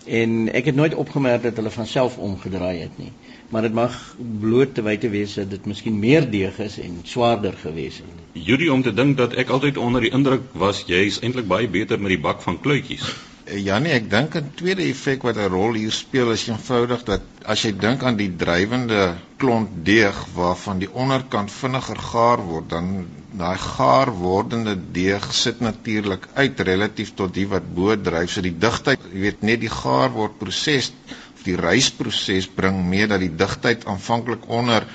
En 0.07 0.53
ek 0.53 0.65
het 0.65 0.75
nooit 0.75 0.95
opgemerk 0.95 1.43
dat 1.43 1.57
hulle 1.57 1.71
van 1.71 1.87
self 1.87 2.19
omgedraai 2.19 2.81
het 2.81 2.99
nie. 2.99 3.13
Maar 3.49 3.63
dit 3.63 3.75
mag 3.75 4.17
bloot 4.41 4.75
te 4.75 4.83
wyte 4.83 5.09
wees 5.09 5.35
dat 5.35 5.51
dit 5.51 5.67
miskien 5.67 5.99
meer 5.99 6.31
deeg 6.31 6.59
is 6.59 6.79
en 6.79 7.01
swaarder 7.03 7.53
gewees 7.53 7.97
het. 7.97 8.23
Judy 8.33 8.69
om 8.69 8.83
te 8.83 8.95
dink 8.95 9.17
dat 9.17 9.35
ek 9.35 9.49
altyd 9.49 9.77
onder 9.77 10.01
die 10.01 10.11
indruk 10.11 10.49
was 10.53 10.85
jy 10.87 11.05
is 11.07 11.21
eintlik 11.21 11.47
baie 11.47 11.69
beter 11.69 12.01
met 12.01 12.17
die 12.17 12.23
bak 12.23 12.43
van 12.43 12.61
kluitjies. 12.61 13.13
Eh, 13.45 13.59
Janie, 13.59 13.91
ek 13.99 14.05
dink 14.11 14.37
'n 14.39 14.51
tweede 14.55 14.85
effek 14.87 15.25
wat 15.27 15.37
'n 15.37 15.51
rol 15.51 15.75
hier 15.75 15.91
speel 15.91 16.31
is 16.31 16.45
eenvoudig 16.49 17.03
dat 17.09 17.23
as 17.53 17.63
jy 17.65 17.73
dink 17.85 18.03
aan 18.07 18.17
die 18.17 18.31
drywende 18.43 19.17
klont 19.37 19.71
deeg 19.89 20.15
waarvan 20.37 20.79
die 20.79 20.91
onderkant 21.05 21.51
vinniger 21.51 21.99
gaar 22.11 22.41
word, 22.51 22.69
dan 22.71 23.07
daai 23.43 23.59
gaar 23.59 24.11
wordende 24.15 24.77
deeg 24.99 25.27
sit 25.35 25.61
natuurlik 25.61 26.29
uit 26.35 26.61
relatief 26.61 27.15
tot 27.15 27.35
die 27.35 27.49
wat 27.49 27.67
bo 27.75 27.97
dryf. 27.97 28.31
So 28.31 28.41
die 28.47 28.59
digtheid, 28.67 29.01
jy 29.13 29.21
weet, 29.27 29.43
net 29.43 29.61
die 29.61 29.75
gaar 29.83 30.11
word 30.15 30.39
proses 30.39 30.93
of 31.35 31.43
die 31.43 31.57
rysproses 31.57 32.47
bring 32.47 32.85
mee 32.95 33.07
dat 33.07 33.21
die 33.21 33.35
digtheid 33.45 33.87
aanvanklik 33.87 34.47
onder 34.47 34.87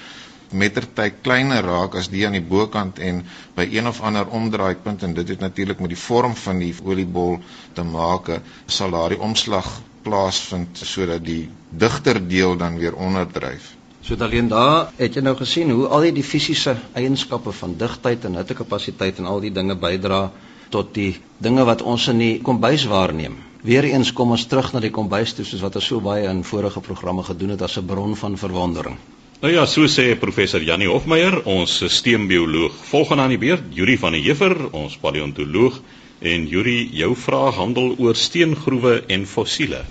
mettertyd 0.51 1.21
kleiner 1.23 1.63
raak 1.65 1.95
as 1.95 2.09
die 2.09 2.25
aan 2.27 2.37
die 2.37 2.43
bokant 2.43 2.99
en 2.99 3.23
by 3.55 3.67
een 3.71 3.87
of 3.87 4.01
ander 4.01 4.27
omdraaipunt 4.27 5.03
en 5.03 5.13
dit 5.13 5.29
het 5.29 5.39
natuurlik 5.39 5.79
met 5.79 5.89
die 5.89 5.99
vorm 5.99 6.35
van 6.35 6.59
die 6.59 6.73
oliebol 6.83 7.39
te 7.73 7.83
maak 7.83 8.31
sal 8.65 8.91
daardie 8.91 9.19
omslag 9.19 9.67
plaasvind 10.03 10.79
sodat 10.79 11.25
die 11.25 11.49
digter 11.69 12.21
deel 12.27 12.55
dan 12.57 12.77
weer 12.79 12.95
onderdryf. 12.95 13.75
So 14.01 14.15
alleen 14.23 14.47
daar 14.47 14.93
het 14.95 15.17
jy 15.17 15.21
nou 15.21 15.35
gesien 15.35 15.71
hoe 15.75 15.87
al 15.91 16.07
die 16.15 16.23
fisiese 16.23 16.77
eienskappe 16.95 17.51
van 17.51 17.75
digtheid 17.77 18.23
en 18.25 18.39
hittekapasiteit 18.39 19.19
en 19.19 19.25
al 19.25 19.43
die 19.43 19.51
dinge 19.51 19.75
bydra 19.75 20.29
tot 20.71 20.93
die 20.95 21.17
dinge 21.43 21.65
wat 21.67 21.81
ons 21.81 22.07
in 22.07 22.23
die 22.23 22.33
kombuis 22.41 22.85
waarneem. 22.87 23.35
Weereens 23.67 24.13
kom 24.13 24.31
ons 24.31 24.45
terug 24.47 24.71
na 24.73 24.79
die 24.79 24.93
kombuis 24.95 25.33
toe 25.35 25.45
soos 25.45 25.63
wat 25.65 25.75
ons 25.75 25.87
so 25.91 25.99
baie 25.99 26.27
in 26.29 26.43
vorige 26.47 26.79
programme 26.79 27.23
gedoen 27.27 27.55
het 27.55 27.61
as 27.67 27.77
'n 27.77 27.85
bron 27.85 28.15
van 28.15 28.37
verwondering. 28.37 28.97
Nou 29.37 29.51
ja, 29.53 29.67
so 29.69 29.85
sê 29.85 30.15
professor 30.17 30.63
Janie 30.65 30.87
Hofmeyer, 30.89 31.35
ons 31.45 31.75
sisteembioloog. 31.77 32.73
Volgende 32.89 33.21
aan 33.27 33.35
die 33.35 33.37
beurt, 33.37 33.67
Yuri 33.69 33.93
van 34.01 34.15
der 34.17 34.23
Heever, 34.25 34.55
ons 34.73 34.95
paleontoloog. 34.97 35.77
En 36.25 36.47
Yuri, 36.49 36.87
jou 36.97 37.11
vraag 37.13 37.59
handel 37.61 37.91
oor 38.01 38.17
steengroewe 38.17 39.03
en 39.13 39.27
fossiele. 39.29 39.83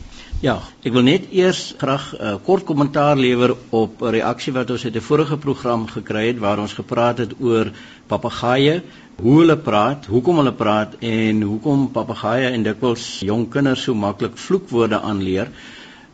Ja, 0.42 0.56
ek 0.82 0.96
wil 0.98 1.06
net 1.06 1.30
eers 1.30 1.60
graag 1.78 2.08
'n 2.16 2.24
uh, 2.26 2.34
kort 2.42 2.66
kommentaar 2.66 3.14
lewer 3.16 3.54
op 3.70 4.02
'n 4.02 4.10
reaksie 4.18 4.52
wat 4.52 4.70
ons 4.70 4.84
uit 4.84 4.96
'n 4.96 5.06
vorige 5.10 5.36
program 5.36 5.86
gekry 5.86 6.26
het 6.26 6.42
waar 6.42 6.58
ons 6.58 6.74
gepraat 6.74 7.18
het 7.18 7.38
oor 7.40 7.70
papegaaie, 8.08 8.82
hoe 9.22 9.38
hulle 9.40 9.56
praat, 9.56 10.06
hoekom 10.06 10.36
hulle 10.36 10.52
praat 10.52 10.98
en 10.98 11.42
hoekom 11.42 11.90
papegaaie 11.92 12.50
en 12.50 12.62
dikwels 12.62 13.20
jong 13.20 13.48
kinders 13.48 13.82
so 13.82 13.94
maklik 13.94 14.36
vloekwoorde 14.36 15.00
aanleer. 15.00 15.48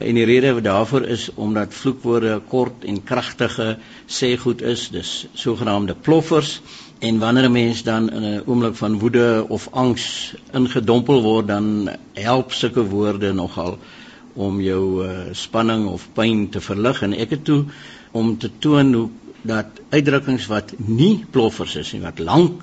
En 0.02 0.14
die 0.14 0.24
rede 0.24 0.60
daarvoor 0.60 1.06
is 1.06 1.28
omdat 1.34 1.74
vloekwoorde 1.74 2.40
kort 2.48 2.84
en 2.84 3.02
kragtige 3.02 3.76
sê 4.06 4.36
goed 4.38 4.62
is, 4.62 4.88
dis 4.90 5.26
sogenaamde 5.32 5.94
ploffers. 5.94 6.60
En 6.98 7.18
wanneer 7.18 7.48
'n 7.48 7.52
mens 7.52 7.82
dan 7.82 8.10
in 8.10 8.22
'n 8.22 8.42
oomblik 8.46 8.74
van 8.74 8.98
woede 8.98 9.44
of 9.48 9.68
angs 9.70 10.34
ingedompel 10.52 11.22
word, 11.22 11.46
dan 11.46 11.88
help 12.12 12.52
sulke 12.52 12.84
woorde 12.84 13.32
nogal 13.32 13.78
om 14.32 14.60
jou 14.60 15.06
uh, 15.06 15.18
spanning 15.32 15.86
of 15.86 16.08
pyn 16.12 16.48
te 16.48 16.60
verlig. 16.60 17.02
En 17.02 17.12
ek 17.12 17.30
het 17.30 17.44
toe 17.44 17.64
om 18.10 18.38
te 18.38 18.50
toon 18.58 18.92
hoe 18.94 19.08
dat 19.42 19.66
uitdrukkings 19.88 20.46
wat 20.46 20.72
nie 20.76 21.24
ploffers 21.30 21.76
is 21.76 21.92
nie 21.92 22.00
wat 22.00 22.18
lank 22.18 22.62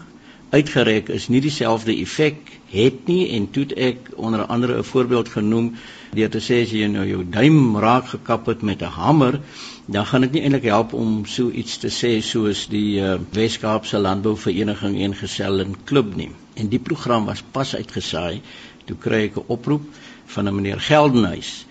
uitgereik 0.49 1.09
is 1.09 1.27
nie 1.27 1.41
dieselfde 1.41 1.93
effek 2.01 2.58
het 2.71 3.07
nie 3.07 3.29
en 3.37 3.49
toe 3.51 3.65
ek 3.75 4.11
onder 4.15 4.45
andere 4.45 4.77
'n 4.77 4.83
voorbeeld 4.83 5.29
genoem 5.29 5.75
deur 6.13 6.29
te 6.29 6.39
sê 6.39 6.61
as 6.63 6.71
jy 6.71 6.87
nou 6.87 7.05
jou 7.07 7.23
duim 7.29 7.77
raak 7.77 8.07
gekap 8.13 8.45
het 8.45 8.61
met 8.61 8.81
'n 8.81 8.95
hamer 8.99 9.39
dan 9.85 10.05
gaan 10.05 10.21
dit 10.21 10.31
nie 10.31 10.41
eintlik 10.41 10.63
help 10.63 10.93
om 10.93 11.25
so 11.25 11.49
iets 11.49 11.77
te 11.77 11.89
sê 11.89 12.21
soos 12.21 12.67
die 12.67 13.01
uh, 13.01 13.17
Wes-Kaapse 13.31 13.97
Landbouvereniging 13.97 15.01
en 15.01 15.15
Gesel 15.15 15.59
en 15.59 15.75
Klub 15.83 16.15
nie 16.15 16.31
en 16.55 16.67
die 16.69 16.79
program 16.79 17.25
was 17.25 17.43
pas 17.51 17.75
uitgesaai 17.75 18.41
toe 18.85 18.97
kry 18.97 19.23
ek 19.29 19.37
'n 19.37 19.43
oproep 19.47 19.83
van 20.25 20.47
'n 20.47 20.55
meneer 20.55 20.79
Geldenhuys 20.79 21.65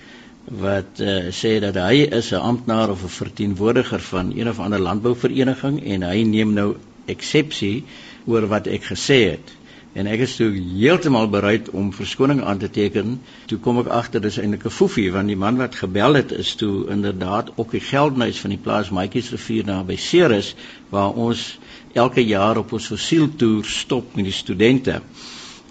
wat 0.49 1.01
uh, 1.01 1.29
sê 1.31 1.59
dat 1.61 1.75
hy 1.75 2.09
is 2.11 2.33
'n 2.33 2.41
amptenaar 2.41 2.91
of 2.91 3.03
'n 3.03 3.09
verteenwoordiger 3.09 4.01
van 4.01 4.33
een 4.37 4.49
of 4.49 4.59
ander 4.59 4.81
landbouvereniging 4.81 5.85
en 5.85 6.03
hy 6.03 6.23
neem 6.23 6.53
nou 6.53 6.77
eksepsie 7.07 7.85
oor 8.27 8.47
wat 8.47 8.67
ek 8.67 8.85
gesê 8.85 9.19
het. 9.31 9.57
En 9.93 10.07
ek 10.07 10.21
is 10.27 10.35
toe 10.37 10.51
heeltemal 10.53 11.29
bereid 11.33 11.71
om 11.71 11.93
verskoning 11.93 12.43
aan 12.45 12.59
te 12.59 12.71
teken. 12.71 13.21
Toe 13.51 13.59
kom 13.59 13.79
ek 13.81 13.89
agter 13.93 14.21
dis 14.21 14.37
eintlik 14.39 14.67
'n 14.67 14.75
foefie 14.75 15.13
want 15.13 15.29
die 15.29 15.37
man 15.37 15.57
wat 15.57 15.75
gebel 15.75 16.15
het 16.15 16.33
is 16.33 16.55
toe 16.55 16.89
inderdaad 16.91 17.53
ook 17.57 17.71
die 17.71 17.81
Geldenhuys 17.81 18.41
van 18.41 18.51
die 18.51 18.63
plaas 18.63 18.91
Maatjiesrivier 18.91 19.65
daar 19.65 19.85
by 19.85 19.97
Ceres 19.97 20.55
waar 20.91 21.13
ons 21.15 21.59
elke 21.95 22.25
jaar 22.25 22.59
op 22.59 22.73
ons 22.73 22.87
fossieltoer 22.87 23.65
stop 23.65 24.15
met 24.15 24.25
die 24.25 24.33
studente. 24.33 25.01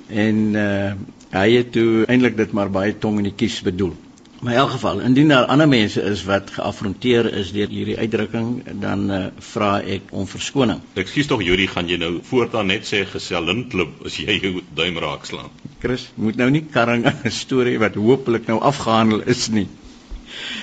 En 0.07 0.35
uh 0.55 0.93
hy 1.27 1.49
het 1.51 1.71
toe 1.71 2.05
eintlik 2.07 2.37
dit 2.37 2.51
maar 2.51 2.69
baie 2.71 2.97
tong 2.97 3.17
in 3.17 3.25
die 3.27 3.35
kies 3.35 3.61
bedoel. 3.61 4.06
Maar 4.41 4.53
in 4.53 4.59
elk 4.59 4.69
geval, 4.69 4.99
indien 4.99 5.27
daar 5.27 5.45
ander 5.45 5.67
mense 5.67 6.01
is 6.01 6.23
wat 6.23 6.51
geafronteer 6.53 7.33
is 7.33 7.49
deur 7.51 7.71
hierdie 7.73 7.97
uitdrukking, 7.97 8.49
dan 8.83 9.07
uh, 9.11 9.21
vra 9.53 9.71
ek 9.81 10.11
om 10.13 10.27
verskoning. 10.29 10.83
Ekskuus 10.93 11.29
tog 11.31 11.41
Juri, 11.41 11.65
gaan 11.71 11.89
jy 11.89 11.97
nou 11.97 12.11
voortaan 12.27 12.69
net 12.69 12.85
sê 12.85 13.01
gesellin 13.09 13.63
klub 13.71 14.05
as 14.05 14.19
jy 14.21 14.37
jou 14.37 14.61
duim 14.77 15.01
raak 15.01 15.25
slaan? 15.25 15.49
Chris, 15.81 16.05
moet 16.15 16.37
nou 16.37 16.51
nie 16.53 16.61
karring 16.69 17.07
'n 17.09 17.33
storie 17.33 17.79
wat 17.81 17.97
hopelik 17.97 18.45
nou 18.47 18.59
afgehandel 18.61 19.25
is 19.25 19.47
nie. 19.49 19.65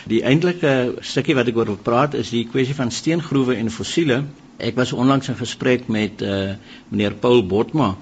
Die 0.07 0.23
eintlike 0.23 1.01
stukkie 1.01 1.35
wat 1.35 1.51
ek 1.51 1.57
oor 1.59 1.73
wil 1.75 1.83
praat 1.83 2.15
is 2.15 2.31
die 2.31 2.47
kwessie 2.47 2.79
van 2.79 2.95
steengroewe 2.95 3.57
en 3.59 3.75
fossiele 3.75 4.23
Ek 4.57 4.77
was 4.79 4.93
onlangs 4.93 5.29
in 5.29 5.35
gesprek 5.35 5.89
met 5.89 6.23
uh 6.23 6.55
meneer 6.89 7.15
Paul 7.19 7.47
Botma 7.47 7.97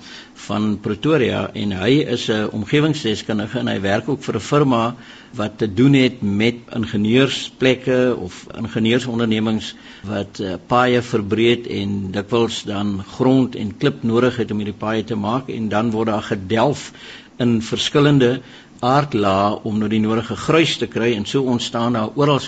van 0.47 0.79
Pretoria 0.85 1.47
en 1.55 1.73
hy 1.73 2.03
is 2.15 2.27
'n 2.29 2.51
omgewingsdeskundige 2.53 3.59
en 3.59 3.69
hy 3.69 3.81
werk 3.81 4.09
ook 4.09 4.23
vir 4.23 4.37
'n 4.37 4.41
firma 4.41 4.95
wat 5.35 5.59
te 5.59 5.75
doen 5.75 5.95
het 5.95 6.21
met 6.23 6.55
ingenieursplekke 6.77 8.17
of 8.19 8.47
ingenieursondernemings 8.59 9.75
wat 10.05 10.41
uh, 10.41 10.55
paaie 10.67 11.03
verbreed 11.03 11.67
en 11.67 12.11
dikwels 12.12 12.62
dan 12.65 13.05
grond 13.17 13.57
en 13.57 13.77
klip 13.77 14.03
nodig 14.03 14.37
het 14.37 14.51
om 14.51 14.59
hierdie 14.59 14.83
paaie 14.85 15.05
te 15.05 15.17
maak 15.17 15.49
en 15.49 15.69
dan 15.69 15.91
word 15.91 16.07
daar 16.07 16.23
gedelf 16.23 16.93
in 17.38 17.62
verskillende 17.62 18.41
aardlae 18.81 19.59
om 19.62 19.79
nou 19.79 19.88
die 19.88 20.01
nodige 20.01 20.37
gruis 20.37 20.77
te 20.77 20.87
kry 20.87 21.15
en 21.15 21.25
so 21.25 21.43
ontstaan 21.43 21.93
daar 21.93 22.11
oral 22.15 22.41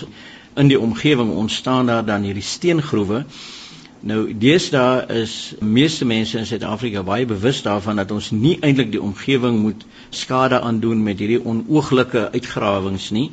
in 0.55 0.67
die 0.67 0.79
omgewing 0.79 1.31
ontstaan 1.31 1.85
daar 1.85 2.05
dan 2.05 2.21
hierdie 2.21 2.43
steengroewe 2.43 3.25
Nou 4.05 4.19
deesdae 4.37 5.05
is 5.23 5.31
meeste 5.65 6.05
mense 6.05 6.37
in 6.37 6.45
Suid-Afrika 6.45 7.01
baie 7.01 7.25
bewus 7.25 7.63
daarvan 7.65 7.97
dat 7.97 8.11
ons 8.13 8.27
nie 8.35 8.53
eintlik 8.61 8.91
die 8.93 9.01
omgewing 9.01 9.57
moet 9.63 9.81
skade 10.13 10.59
aandoen 10.61 11.01
met 11.07 11.23
hierdie 11.23 11.39
onooglike 11.41 12.27
uitgrawings 12.35 13.09
nie. 13.17 13.31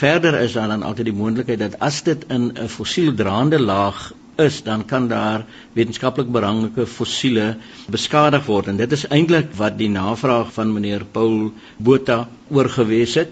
Verder 0.00 0.38
is 0.40 0.56
daar 0.56 0.72
dan 0.72 0.86
altyd 0.88 1.10
die 1.10 1.16
moontlikheid 1.18 1.60
dat 1.60 1.76
as 1.84 2.00
dit 2.08 2.24
in 2.32 2.48
'n 2.56 2.72
fossieldraande 2.72 3.60
laag 3.60 4.14
is, 4.40 4.62
dan 4.62 4.86
kan 4.88 5.08
daar 5.08 5.44
wetenskaplik 5.76 6.32
belangrike 6.32 6.86
fossiele 6.86 7.56
beskadig 7.86 8.46
word 8.46 8.72
en 8.72 8.80
dit 8.80 8.92
is 8.92 9.06
eintlik 9.06 9.52
wat 9.60 9.76
die 9.78 9.92
navraag 9.92 10.52
van 10.52 10.72
meneer 10.72 11.04
Paul 11.04 11.52
Botha 11.76 12.28
oorgewees 12.48 13.14
het. 13.14 13.28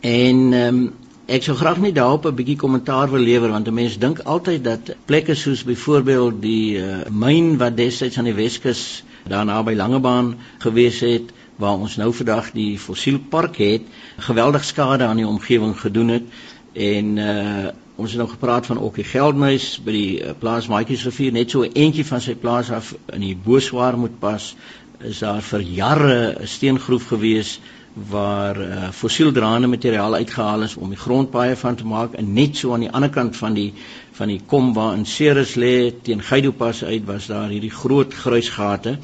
En 0.00 0.52
ehm 0.52 0.78
um, 0.78 0.92
Ek 1.24 1.40
sou 1.40 1.54
graag 1.56 1.78
net 1.80 1.94
daarop 1.96 2.26
'n 2.28 2.36
bietjie 2.36 2.56
kommentaar 2.60 3.08
wil 3.10 3.20
lewer 3.24 3.48
want 3.48 3.68
'n 3.68 3.74
mens 3.74 3.98
dink 3.98 4.18
altyd 4.18 4.64
dat 4.64 4.96
plekke 5.06 5.34
soos 5.34 5.64
byvoorbeeld 5.64 6.42
die 6.42 6.76
uh, 6.76 7.08
myn 7.10 7.56
wat 7.56 7.76
destyds 7.76 8.18
aan 8.18 8.28
die 8.28 8.34
Weskus 8.34 9.04
daar 9.26 9.44
naby 9.44 9.72
Langebaan 9.74 10.36
gewees 10.58 11.00
het 11.00 11.32
waar 11.56 11.78
ons 11.78 11.96
nou 11.96 12.12
vandag 12.12 12.50
die 12.52 12.78
fossielpark 12.78 13.56
het, 13.56 13.82
geweldig 14.18 14.64
skade 14.64 15.04
aan 15.04 15.16
die 15.16 15.26
omgewing 15.26 15.80
gedoen 15.80 16.08
het. 16.08 16.22
En 16.72 17.16
uh, 17.16 17.68
ons 17.96 18.10
het 18.10 18.18
nou 18.18 18.28
gepraat 18.28 18.66
van 18.66 18.78
ook 18.78 18.94
die 18.94 19.04
Geldmuis 19.04 19.80
by 19.84 19.92
die 19.92 20.20
uh, 20.20 20.34
plaas 20.38 20.68
Maatjiesrivier. 20.68 21.32
Net 21.32 21.50
so 21.50 21.62
'n 21.62 21.72
entjie 21.72 22.04
van 22.04 22.20
sy 22.20 22.34
plaas 22.34 22.70
af 22.70 22.94
in 23.12 23.20
die 23.20 23.36
Boeswaar 23.36 23.96
moet 23.98 24.18
pas 24.18 24.54
is 25.00 25.18
daar 25.18 25.42
vir 25.42 25.60
jare 25.60 26.36
'n 26.40 26.46
steengroef 26.46 27.06
gewees 27.06 27.60
waar 27.94 28.60
uh, 28.60 28.88
fossieldraande 28.90 29.66
materiaal 29.66 30.14
uitgehaal 30.14 30.62
is 30.62 30.74
om 30.76 30.88
die 30.90 30.98
grondpaaie 30.98 31.56
van 31.56 31.74
te 31.78 31.86
maak 31.86 32.12
en 32.18 32.32
net 32.32 32.56
so 32.56 32.72
aan 32.74 32.82
die 32.82 32.90
ander 32.90 33.10
kant 33.10 33.36
van 33.36 33.54
die 33.54 33.72
van 34.18 34.28
die 34.28 34.40
kom 34.46 34.72
waar 34.74 34.96
in 34.96 35.06
Ceres 35.06 35.54
lê 35.54 35.92
teen 36.02 36.22
Geidopas 36.22 36.84
uit 36.84 37.04
was 37.06 37.26
daar 37.26 37.48
hierdie 37.48 37.70
groot 37.70 38.14
gruisgate. 38.14 38.98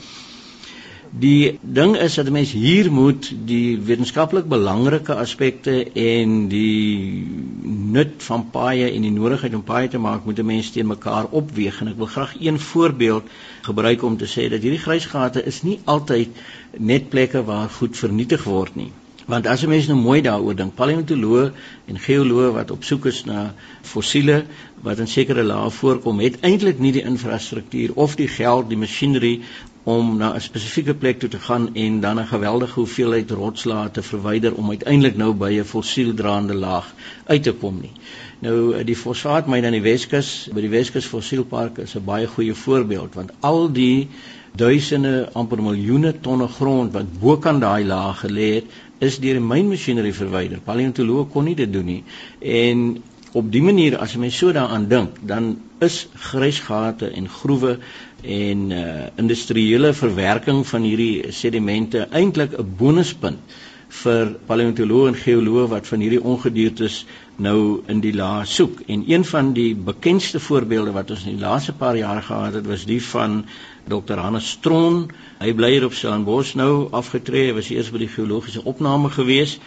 Die 1.11 1.59
ding 1.61 1.97
is 1.99 2.15
dat 2.15 2.29
mense 2.31 2.57
hier 2.57 2.87
moet 2.93 3.33
die 3.47 3.79
wetenskaplik 3.83 4.47
belangrike 4.47 5.15
aspekte 5.19 5.73
en 5.93 6.37
die 6.49 7.27
nut 7.67 8.23
van 8.23 8.45
paaie 8.55 8.87
en 8.93 9.03
die 9.03 9.11
nodigheid 9.11 9.57
om 9.59 9.65
paaie 9.67 9.91
te 9.91 9.99
maak 9.99 10.25
moet 10.25 10.43
mense 10.47 10.71
teen 10.77 10.87
mekaar 10.87 11.27
opweeg 11.43 11.81
en 11.83 11.91
ek 11.91 11.99
wil 11.99 12.13
graag 12.15 12.37
een 12.39 12.63
voorbeeld 12.63 13.27
gebruik 13.67 14.07
om 14.07 14.17
te 14.23 14.31
sê 14.31 14.47
dat 14.55 14.63
hierdie 14.63 14.85
gruisgate 14.87 15.43
is 15.51 15.63
nie 15.67 15.81
altyd 15.85 16.39
net 16.79 17.11
plekke 17.11 17.43
waar 17.43 17.69
goed 17.81 17.99
vernietig 17.99 18.47
word 18.47 18.79
nie. 18.79 18.93
Want 19.31 19.47
as 19.47 19.63
'n 19.63 19.69
mens 19.69 19.87
nou 19.87 19.99
mooi 19.99 20.21
daaroor 20.23 20.55
dink, 20.57 20.75
paleontoloë 20.75 21.53
en 21.87 21.99
geoloë 21.99 22.53
wat 22.53 22.71
op 22.71 22.85
soek 22.85 23.05
is 23.07 23.25
na 23.25 23.55
fossiele 23.83 24.45
wat 24.83 24.99
in 24.99 25.07
sekere 25.07 25.43
lae 25.43 25.71
voorkom, 25.71 26.21
het 26.21 26.41
eintlik 26.41 26.79
nie 26.79 26.93
die 26.93 27.05
infrastruktuur 27.05 27.91
of 27.95 28.17
die 28.17 28.29
geld, 28.29 28.69
die 28.69 28.79
masjinerie 28.79 29.43
om 29.91 30.17
na 30.17 30.33
'n 30.35 30.41
spesifieke 30.41 30.95
plek 30.95 31.19
toe 31.19 31.29
te 31.29 31.39
gaan 31.47 31.69
en 31.75 32.01
dan 32.01 32.21
'n 32.21 32.33
geweldige 32.33 32.81
hoeveelheid 32.81 33.31
rotslae 33.31 33.91
te 33.91 34.03
verwyder 34.03 34.55
om 34.55 34.71
uiteindelik 34.71 35.17
nou 35.17 35.33
by 35.35 35.53
'n 35.59 35.65
fossieldraande 35.65 36.55
laag 36.55 36.95
uit 37.25 37.43
te 37.43 37.53
kom 37.53 37.81
nie. 37.81 37.93
Nou 38.39 38.85
die 38.85 38.97
fosfaatmyn 38.97 39.65
aan 39.65 39.79
die 39.79 39.89
Weskus, 39.91 40.49
by 40.53 40.61
die 40.61 40.71
Weskus 40.73 41.07
Fossielpark 41.07 41.79
is 41.79 41.95
'n 41.97 42.05
baie 42.05 42.27
goeie 42.27 42.55
voorbeeld 42.55 43.15
want 43.15 43.33
al 43.41 43.73
die 43.73 44.09
duisende 44.57 45.29
amper 45.33 45.63
miljoene 45.63 46.15
tonne 46.21 46.49
grond 46.49 46.93
wat 46.93 47.19
bokant 47.21 47.61
daai 47.61 47.85
laag 47.85 48.21
gelê 48.25 48.55
het, 48.55 48.65
is 48.99 49.19
deur 49.19 49.39
die 49.39 49.47
mynmasjinerie 49.53 50.15
verwyder. 50.15 50.61
Paleontoloë 50.65 51.29
kon 51.33 51.45
nie 51.45 51.55
dit 51.55 51.73
doen 51.73 51.85
nie. 51.85 52.05
En 52.41 53.03
op 53.33 53.53
die 53.53 53.63
manier 53.63 53.97
as 53.99 54.15
jy 54.15 54.21
mens 54.25 54.39
so 54.39 54.53
daaraan 54.53 54.89
dink, 54.91 55.21
dan 55.23 55.53
is 55.81 56.09
grysgate 56.31 57.09
en 57.17 57.29
groewe 57.29 57.79
en 58.23 58.71
uh, 58.71 59.07
industriële 59.17 59.93
verwerking 59.93 60.67
van 60.67 60.83
hierdie 60.83 61.33
sedimente 61.33 62.07
eintlik 62.11 62.57
'n 62.59 62.75
bonuspunt 62.79 63.59
vir 63.91 64.37
paleontoloë 64.47 65.09
en 65.11 65.17
geoloë 65.19 65.67
wat 65.73 65.87
van 65.91 66.01
hierdie 66.05 66.23
ongediertes 66.23 67.05
nou 67.43 67.83
in 67.91 68.01
die 68.01 68.13
laag 68.15 68.47
soek. 68.47 68.81
En 68.87 69.03
een 69.09 69.25
van 69.25 69.53
die 69.53 69.75
bekendste 69.75 70.41
voorbeelde 70.41 70.93
wat 70.95 71.11
ons 71.11 71.25
in 71.27 71.37
die 71.37 71.45
laaste 71.45 71.73
paar 71.73 71.97
jaar 71.97 72.23
gehad 72.23 72.55
het, 72.55 72.67
was 72.67 72.85
die 72.87 73.01
van 73.03 73.45
Dr. 73.89 74.19
Hannes 74.23 74.51
Stron. 74.51 75.11
Hy 75.41 75.53
bly 75.59 75.71
hier 75.75 75.85
op 75.89 75.97
Stellenbosch 75.97 76.55
nou 76.55 76.89
afgetree. 76.93 77.49
Hy 77.51 77.57
was 77.59 77.71
eers 77.75 77.91
by 77.91 78.05
die 78.05 78.13
geologiese 78.13 78.63
opname 78.65 79.11
gewees 79.11 79.59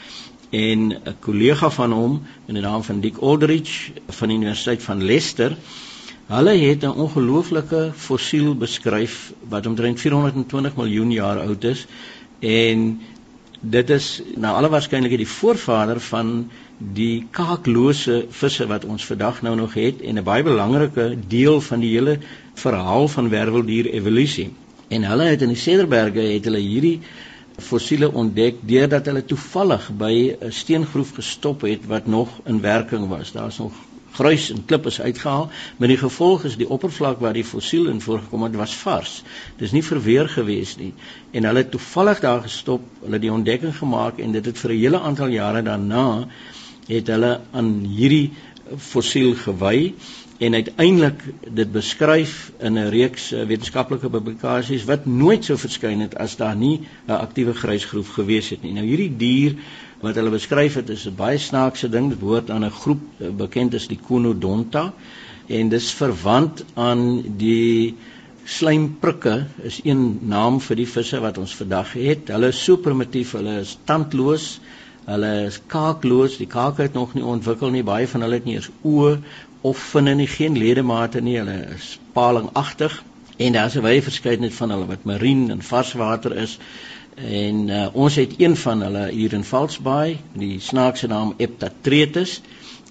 en 0.54 0.92
'n 0.94 1.16
kollega 1.20 1.70
van 1.70 1.92
hom 1.92 2.22
in 2.48 2.54
die 2.54 2.64
naam 2.64 2.84
van 2.84 3.02
Dick 3.02 3.18
Aldrich 3.18 3.92
van 4.08 4.28
die 4.30 4.38
Universiteit 4.38 4.84
van 4.84 5.04
Leicester. 5.04 5.58
Hulle 6.28 6.52
het 6.58 6.84
'n 6.84 7.00
ongelooflike 7.04 7.92
fossiel 7.96 8.56
beskryf 8.56 9.34
wat 9.50 9.66
omtrent 9.66 10.00
420 10.00 10.76
miljoen 10.76 11.12
jaar 11.12 11.40
oud 11.40 11.64
is 11.64 11.86
en 12.40 13.02
dit 13.60 13.90
is 13.90 14.22
na 14.36 14.54
alle 14.54 14.70
waarskynlikheid 14.70 15.20
die 15.20 15.36
voorvader 15.36 16.00
van 16.00 16.50
die 16.78 17.28
kaaklose 17.32 18.26
visse 18.30 18.68
wat 18.68 18.86
ons 18.86 19.06
vandag 19.06 19.42
nou 19.42 19.56
nog 19.56 19.74
het 19.74 20.02
en 20.02 20.18
'n 20.18 20.24
baie 20.24 20.44
belangrike 20.44 21.18
deel 21.28 21.62
van 21.62 21.80
die 21.80 21.92
hele 21.92 22.18
verhaal 22.54 23.08
van 23.08 23.30
werveldier 23.30 23.86
evolusie. 23.86 24.54
En 24.88 25.04
hulle 25.04 25.24
het 25.24 25.42
in 25.42 25.48
die 25.48 25.64
Cederberge 25.66 26.20
het 26.20 26.46
hulle 26.46 26.60
hierdie 26.60 27.00
fossiele 27.58 28.12
ontdek 28.12 28.56
deurdat 28.62 29.06
hulle 29.06 29.26
toevallig 29.26 29.90
by 29.98 30.36
'n 30.40 30.52
steengroef 30.52 31.12
gestop 31.16 31.62
het 31.62 31.86
wat 31.86 32.08
nog 32.08 32.40
in 32.46 32.62
werking 32.62 33.08
was. 33.08 33.32
Daar's 33.32 33.58
nog 33.58 33.74
gruis 34.14 34.50
en 34.54 34.66
klip 34.66 34.86
is 34.86 35.02
uitgehaal, 35.02 35.50
maar 35.78 35.88
die 35.88 35.98
gevolg 35.98 36.44
is 36.50 36.58
die 36.58 36.70
oppervlak 36.70 37.20
waar 37.20 37.34
die 37.34 37.46
fossiel 37.46 37.88
in 37.92 38.02
voorgekom 38.02 38.44
het 38.44 38.56
was 38.56 38.76
vars. 38.84 39.24
Dis 39.58 39.72
nie 39.72 39.84
verweer 39.84 40.30
gewees 40.30 40.76
nie. 40.78 40.94
En 41.32 41.50
hulle 41.50 41.64
het 41.66 41.72
toevallig 41.72 42.20
daar 42.20 42.42
gestop, 42.42 42.86
hulle 43.02 43.20
die 43.20 43.32
ontdekking 43.34 43.76
gemaak 43.78 44.20
en 44.20 44.32
dit 44.32 44.46
het 44.46 44.58
vir 44.58 44.72
'n 44.72 44.80
hele 44.80 45.00
aantal 45.00 45.28
jare 45.28 45.62
daarna 45.62 46.28
het 46.88 47.08
hulle 47.08 47.40
aan 47.52 47.80
hierdie 47.88 48.32
fossiel 48.78 49.36
gewy 49.36 49.94
en 50.44 50.54
uiteindelik 50.54 51.24
dit 51.50 51.72
beskryf 51.72 52.52
in 52.60 52.74
'n 52.74 52.90
reeks 52.90 53.32
eh, 53.32 53.46
wetenskaplike 53.48 54.10
publikasies 54.10 54.84
wat 54.84 55.06
nooit 55.06 55.46
sou 55.46 55.58
verskyn 55.58 56.00
het 56.00 56.16
as 56.16 56.36
daar 56.36 56.56
nie 56.56 56.82
'n 57.08 57.12
aktiewe 57.12 57.54
grysgroef 57.54 58.10
gewees 58.10 58.50
het 58.50 58.62
nie. 58.62 58.74
Nou 58.74 58.86
hierdie 58.86 59.18
dier 59.18 59.56
wat 60.04 60.18
hulle 60.20 60.34
beskryf 60.34 60.76
het 60.76 60.90
is 60.90 61.06
'n 61.08 61.16
baie 61.16 61.38
snaakse 61.38 61.90
ding. 61.90 62.10
Dit 62.10 62.20
behoort 62.20 62.50
aan 62.50 62.66
'n 62.66 62.80
groep 62.82 63.02
eh, 63.20 63.30
bekend 63.30 63.74
as 63.74 63.88
die 63.88 64.00
Conodonta 64.08 64.94
en 65.48 65.70
dis 65.70 65.92
verwant 65.92 66.64
aan 66.74 67.24
die 67.38 67.96
slijmprikke 68.44 69.46
is 69.64 69.80
een 69.84 70.20
naam 70.22 70.60
vir 70.60 70.76
die 70.76 70.88
visse 70.88 71.20
wat 71.20 71.38
ons 71.38 71.56
vandag 71.56 71.94
het. 71.94 72.28
Hulle 72.28 72.48
is 72.48 72.64
so 72.64 72.78
primitief, 72.78 73.32
hulle 73.32 73.60
is 73.60 73.78
tandloos, 73.84 74.60
hulle 75.06 75.46
is 75.46 75.60
kaakloos. 75.68 76.38
Die 76.38 76.48
kake 76.48 76.82
het 76.82 76.94
nog 76.94 77.14
nie 77.14 77.24
ontwikkel 77.24 77.70
nie. 77.70 77.84
Baie 77.84 78.08
van 78.08 78.22
hulle 78.22 78.34
het 78.34 78.46
nie 78.46 78.56
eens 78.56 78.70
oë 78.84 79.18
of 79.62 79.78
vinne 79.78 80.16
nie, 80.16 80.28
geen 80.28 80.58
ledemate 80.58 81.22
nie. 81.22 81.38
Hulle 81.38 81.76
is 81.76 82.00
palingagtig 82.14 83.04
en 83.38 83.54
daar's 83.54 83.76
'n 83.76 83.82
wye 83.82 84.02
verskeidenheid 84.02 84.54
van 84.54 84.70
hulle 84.70 84.86
wat 84.86 85.04
marien 85.04 85.50
en 85.52 85.62
varswater 85.62 86.36
is. 86.36 86.60
En 87.16 87.68
uh, 87.68 87.88
ons 87.94 88.16
het 88.16 88.34
een 88.38 88.56
van 88.58 88.82
hulle 88.82 89.10
hier 89.12 89.34
in 89.34 89.44
Valsbaai, 89.44 90.18
die 90.34 90.60
snaakse 90.60 91.08
naam 91.08 91.34
Eptatretus. 91.38 92.42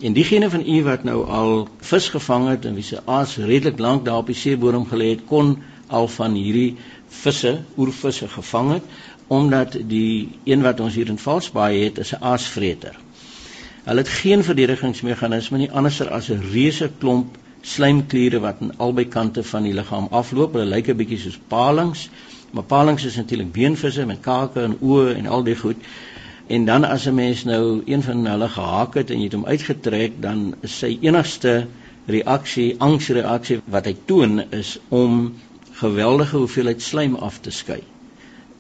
En 0.01 0.13
diegene 0.13 0.51
van 0.51 0.63
u 0.69 0.83
wat 0.83 1.05
nou 1.05 1.27
al 1.27 1.69
vis 1.79 2.09
gevang 2.09 2.49
het 2.49 2.65
en 2.65 2.75
wie 2.75 2.85
se 2.87 3.01
aas 3.05 3.37
redelik 3.37 3.79
lank 3.79 4.05
daar 4.05 4.23
op 4.23 4.31
die 4.31 4.39
seebodem 4.39 4.87
gelê 4.87 5.09
het, 5.15 5.25
kon 5.27 5.57
al 5.87 6.09
van 6.09 6.35
hierdie 6.35 6.77
visse, 7.09 7.61
oervisse 7.77 8.29
gevang 8.29 8.73
het 8.73 8.83
omdat 9.33 9.77
die 9.89 10.29
een 10.45 10.63
wat 10.63 10.81
ons 10.81 10.95
hier 10.95 11.09
in 11.09 11.19
Valsbaai 11.19 11.85
het, 11.85 11.99
is 11.99 12.13
'n 12.13 12.23
aasvreter. 12.23 12.99
Hulle 13.85 13.99
het 13.99 14.09
geen 14.09 14.45
verdedigingsmeganisme 14.45 15.59
nie 15.59 15.71
anderser 15.71 16.11
as 16.11 16.29
'n 16.31 16.43
reuse 16.53 16.91
klomp 16.99 17.39
slijmkliere 17.61 18.41
wat 18.41 18.57
aan 18.61 18.77
albei 18.77 19.09
kante 19.09 19.43
van 19.43 19.63
die 19.63 19.73
liggaam 19.73 20.07
afloop. 20.11 20.53
Hulle 20.53 20.75
lyk 20.75 20.89
'n 20.89 20.97
bietjie 20.97 21.19
soos 21.19 21.39
palings 21.49 22.09
Maar 22.09 22.32
palings 22.61 23.05
is 23.05 23.17
natuurlik 23.17 23.53
beenvisse 23.53 24.05
met 24.07 24.21
kake 24.21 24.61
en 24.61 24.77
oë 24.81 25.15
en 25.17 25.27
al 25.27 25.43
die 25.43 25.57
goed. 25.57 25.77
En 26.47 26.65
dan 26.65 26.85
as 26.85 27.07
'n 27.09 27.15
mens 27.15 27.45
nou 27.45 27.83
een 27.87 28.03
van 28.03 28.27
hulle 28.27 28.49
gehaak 28.49 28.95
het 28.95 29.11
en 29.11 29.19
jy 29.19 29.25
het 29.25 29.33
hom 29.33 29.47
uitgetrek, 29.47 30.13
dan 30.21 30.55
is 30.61 30.79
sy 30.79 30.99
enigste 31.01 31.67
reaksie, 32.07 32.75
angsreaksie 32.79 33.61
wat 33.65 33.85
hy 33.85 33.97
toon 34.05 34.51
is 34.51 34.79
om 34.89 35.35
geweldige 35.73 36.37
hoeveelheid 36.37 36.83
slijm 36.83 37.15
af 37.15 37.39
te 37.41 37.51
skei. 37.51 37.83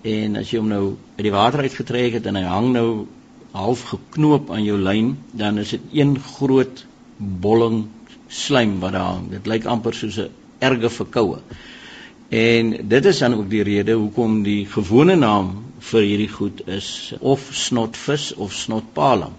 En 0.02 0.36
as 0.36 0.50
jy 0.50 0.58
hom 0.58 0.68
nou 0.68 0.96
uit 1.16 1.26
die 1.26 1.34
water 1.34 1.60
uitgetrek 1.60 2.12
het 2.12 2.26
en 2.26 2.36
hy 2.36 2.42
hang 2.42 2.72
nou 2.72 3.06
half 3.52 3.82
geknoop 3.82 4.50
aan 4.50 4.64
jou 4.64 4.78
lyn, 4.78 5.18
dan 5.30 5.58
is 5.58 5.70
dit 5.70 5.80
een 5.92 6.16
groot 6.20 6.86
bolling 7.18 7.84
slijm 8.28 8.78
wat 8.80 8.92
daar 8.92 9.12
hang. 9.12 9.28
Dit 9.30 9.46
lyk 9.46 9.64
amper 9.64 9.94
soos 9.94 10.18
'n 10.18 10.30
erge 10.58 10.90
verkoue. 10.90 11.38
En 12.32 12.76
dit 12.88 13.04
is 13.04 13.18
dan 13.18 13.34
ook 13.34 13.50
die 13.50 13.62
rede 13.62 13.92
hoekom 13.92 14.38
die 14.42 14.64
gewone 14.66 15.18
naam 15.20 15.50
vir 15.90 16.04
hierdie 16.06 16.30
goed 16.32 16.62
is 16.64 17.12
of 17.20 17.42
snotvis 17.52 18.30
of 18.34 18.54
snotpaling. 18.56 19.34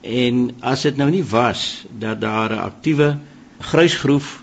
En 0.00 0.38
as 0.60 0.86
dit 0.88 0.96
nou 0.96 1.10
nie 1.12 1.24
was 1.24 1.84
dat 1.92 2.20
daar 2.20 2.54
'n 2.54 2.64
aktiewe 2.64 3.18
gruisgroef 3.60 4.42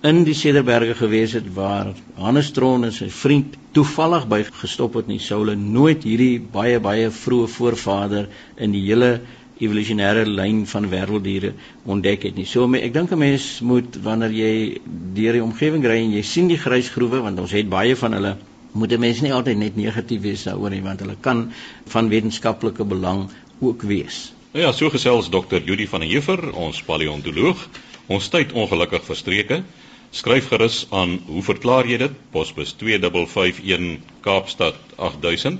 in 0.00 0.24
die 0.24 0.34
Cederberge 0.34 0.94
gewees 0.94 1.32
het 1.32 1.54
waar 1.54 1.92
Hannes 2.14 2.50
Tron 2.50 2.84
en 2.84 2.92
sy 2.92 3.10
vriend 3.10 3.56
toevallig 3.72 4.26
by 4.28 4.42
gestop 4.62 4.94
het 4.94 5.06
nie 5.06 5.20
sou 5.20 5.38
hulle 5.44 5.56
nooit 5.56 6.02
hierdie 6.04 6.40
baie 6.40 6.80
baie 6.80 7.10
vroeë 7.10 7.48
voorvader 7.48 8.28
in 8.56 8.72
die 8.72 8.84
hele 8.86 9.20
evolusionêre 9.62 10.24
lyn 10.26 10.64
van 10.66 10.88
wêrelddiere 10.90 11.52
ontdek 11.86 12.22
het 12.26 12.36
nie. 12.36 12.46
So 12.46 12.66
ek 12.74 12.92
dink 12.92 13.12
'n 13.12 13.18
mens 13.18 13.60
moet 13.60 13.96
wanneer 14.02 14.30
jy 14.30 14.80
deur 15.14 15.32
die 15.32 15.42
omgewing 15.42 15.84
ry 15.84 15.98
en 16.02 16.12
jy 16.12 16.22
sien 16.22 16.48
die 16.48 16.58
grysgroewe 16.58 17.20
want 17.22 17.38
ons 17.38 17.52
het 17.52 17.68
baie 17.68 17.96
van 17.96 18.12
hulle 18.12 18.36
moet 18.72 18.92
'n 18.92 19.00
mens 19.00 19.20
nie 19.20 19.32
altyd 19.32 19.56
net 19.56 19.76
negatief 19.76 20.20
wees 20.20 20.42
daaroor 20.44 20.70
nie 20.70 20.82
want 20.82 21.00
hulle 21.00 21.16
kan 21.20 21.52
van 21.86 22.08
wetenskaplike 22.08 22.84
belang 22.84 23.30
ook 23.60 23.82
wees. 23.82 24.32
Nou 24.52 24.64
ja, 24.64 24.72
so 24.72 24.90
gesels 24.90 25.28
Dr. 25.28 25.62
Judy 25.64 25.86
van 25.86 26.00
der 26.00 26.08
Heever, 26.08 26.52
ons 26.52 26.82
paleontoloog. 26.82 27.68
Ons 28.06 28.28
tyd 28.28 28.52
ongelukkig 28.52 29.04
verstreke. 29.04 29.62
Skryf 30.10 30.48
gerus 30.48 30.86
aan 30.90 31.20
hoe 31.26 31.42
verklaar 31.42 31.86
jy 31.86 31.96
dit? 31.96 32.10
Posbus 32.30 32.72
2551 32.72 33.98
Kaapstad 34.20 34.74
8000 34.96 35.58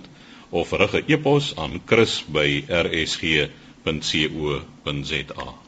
of 0.50 0.72
rig 0.72 0.92
'n 0.92 1.04
e-pos 1.06 1.56
aan 1.56 1.80
chris@rsg.co.za 1.86 3.63
www.co.za 3.84 5.63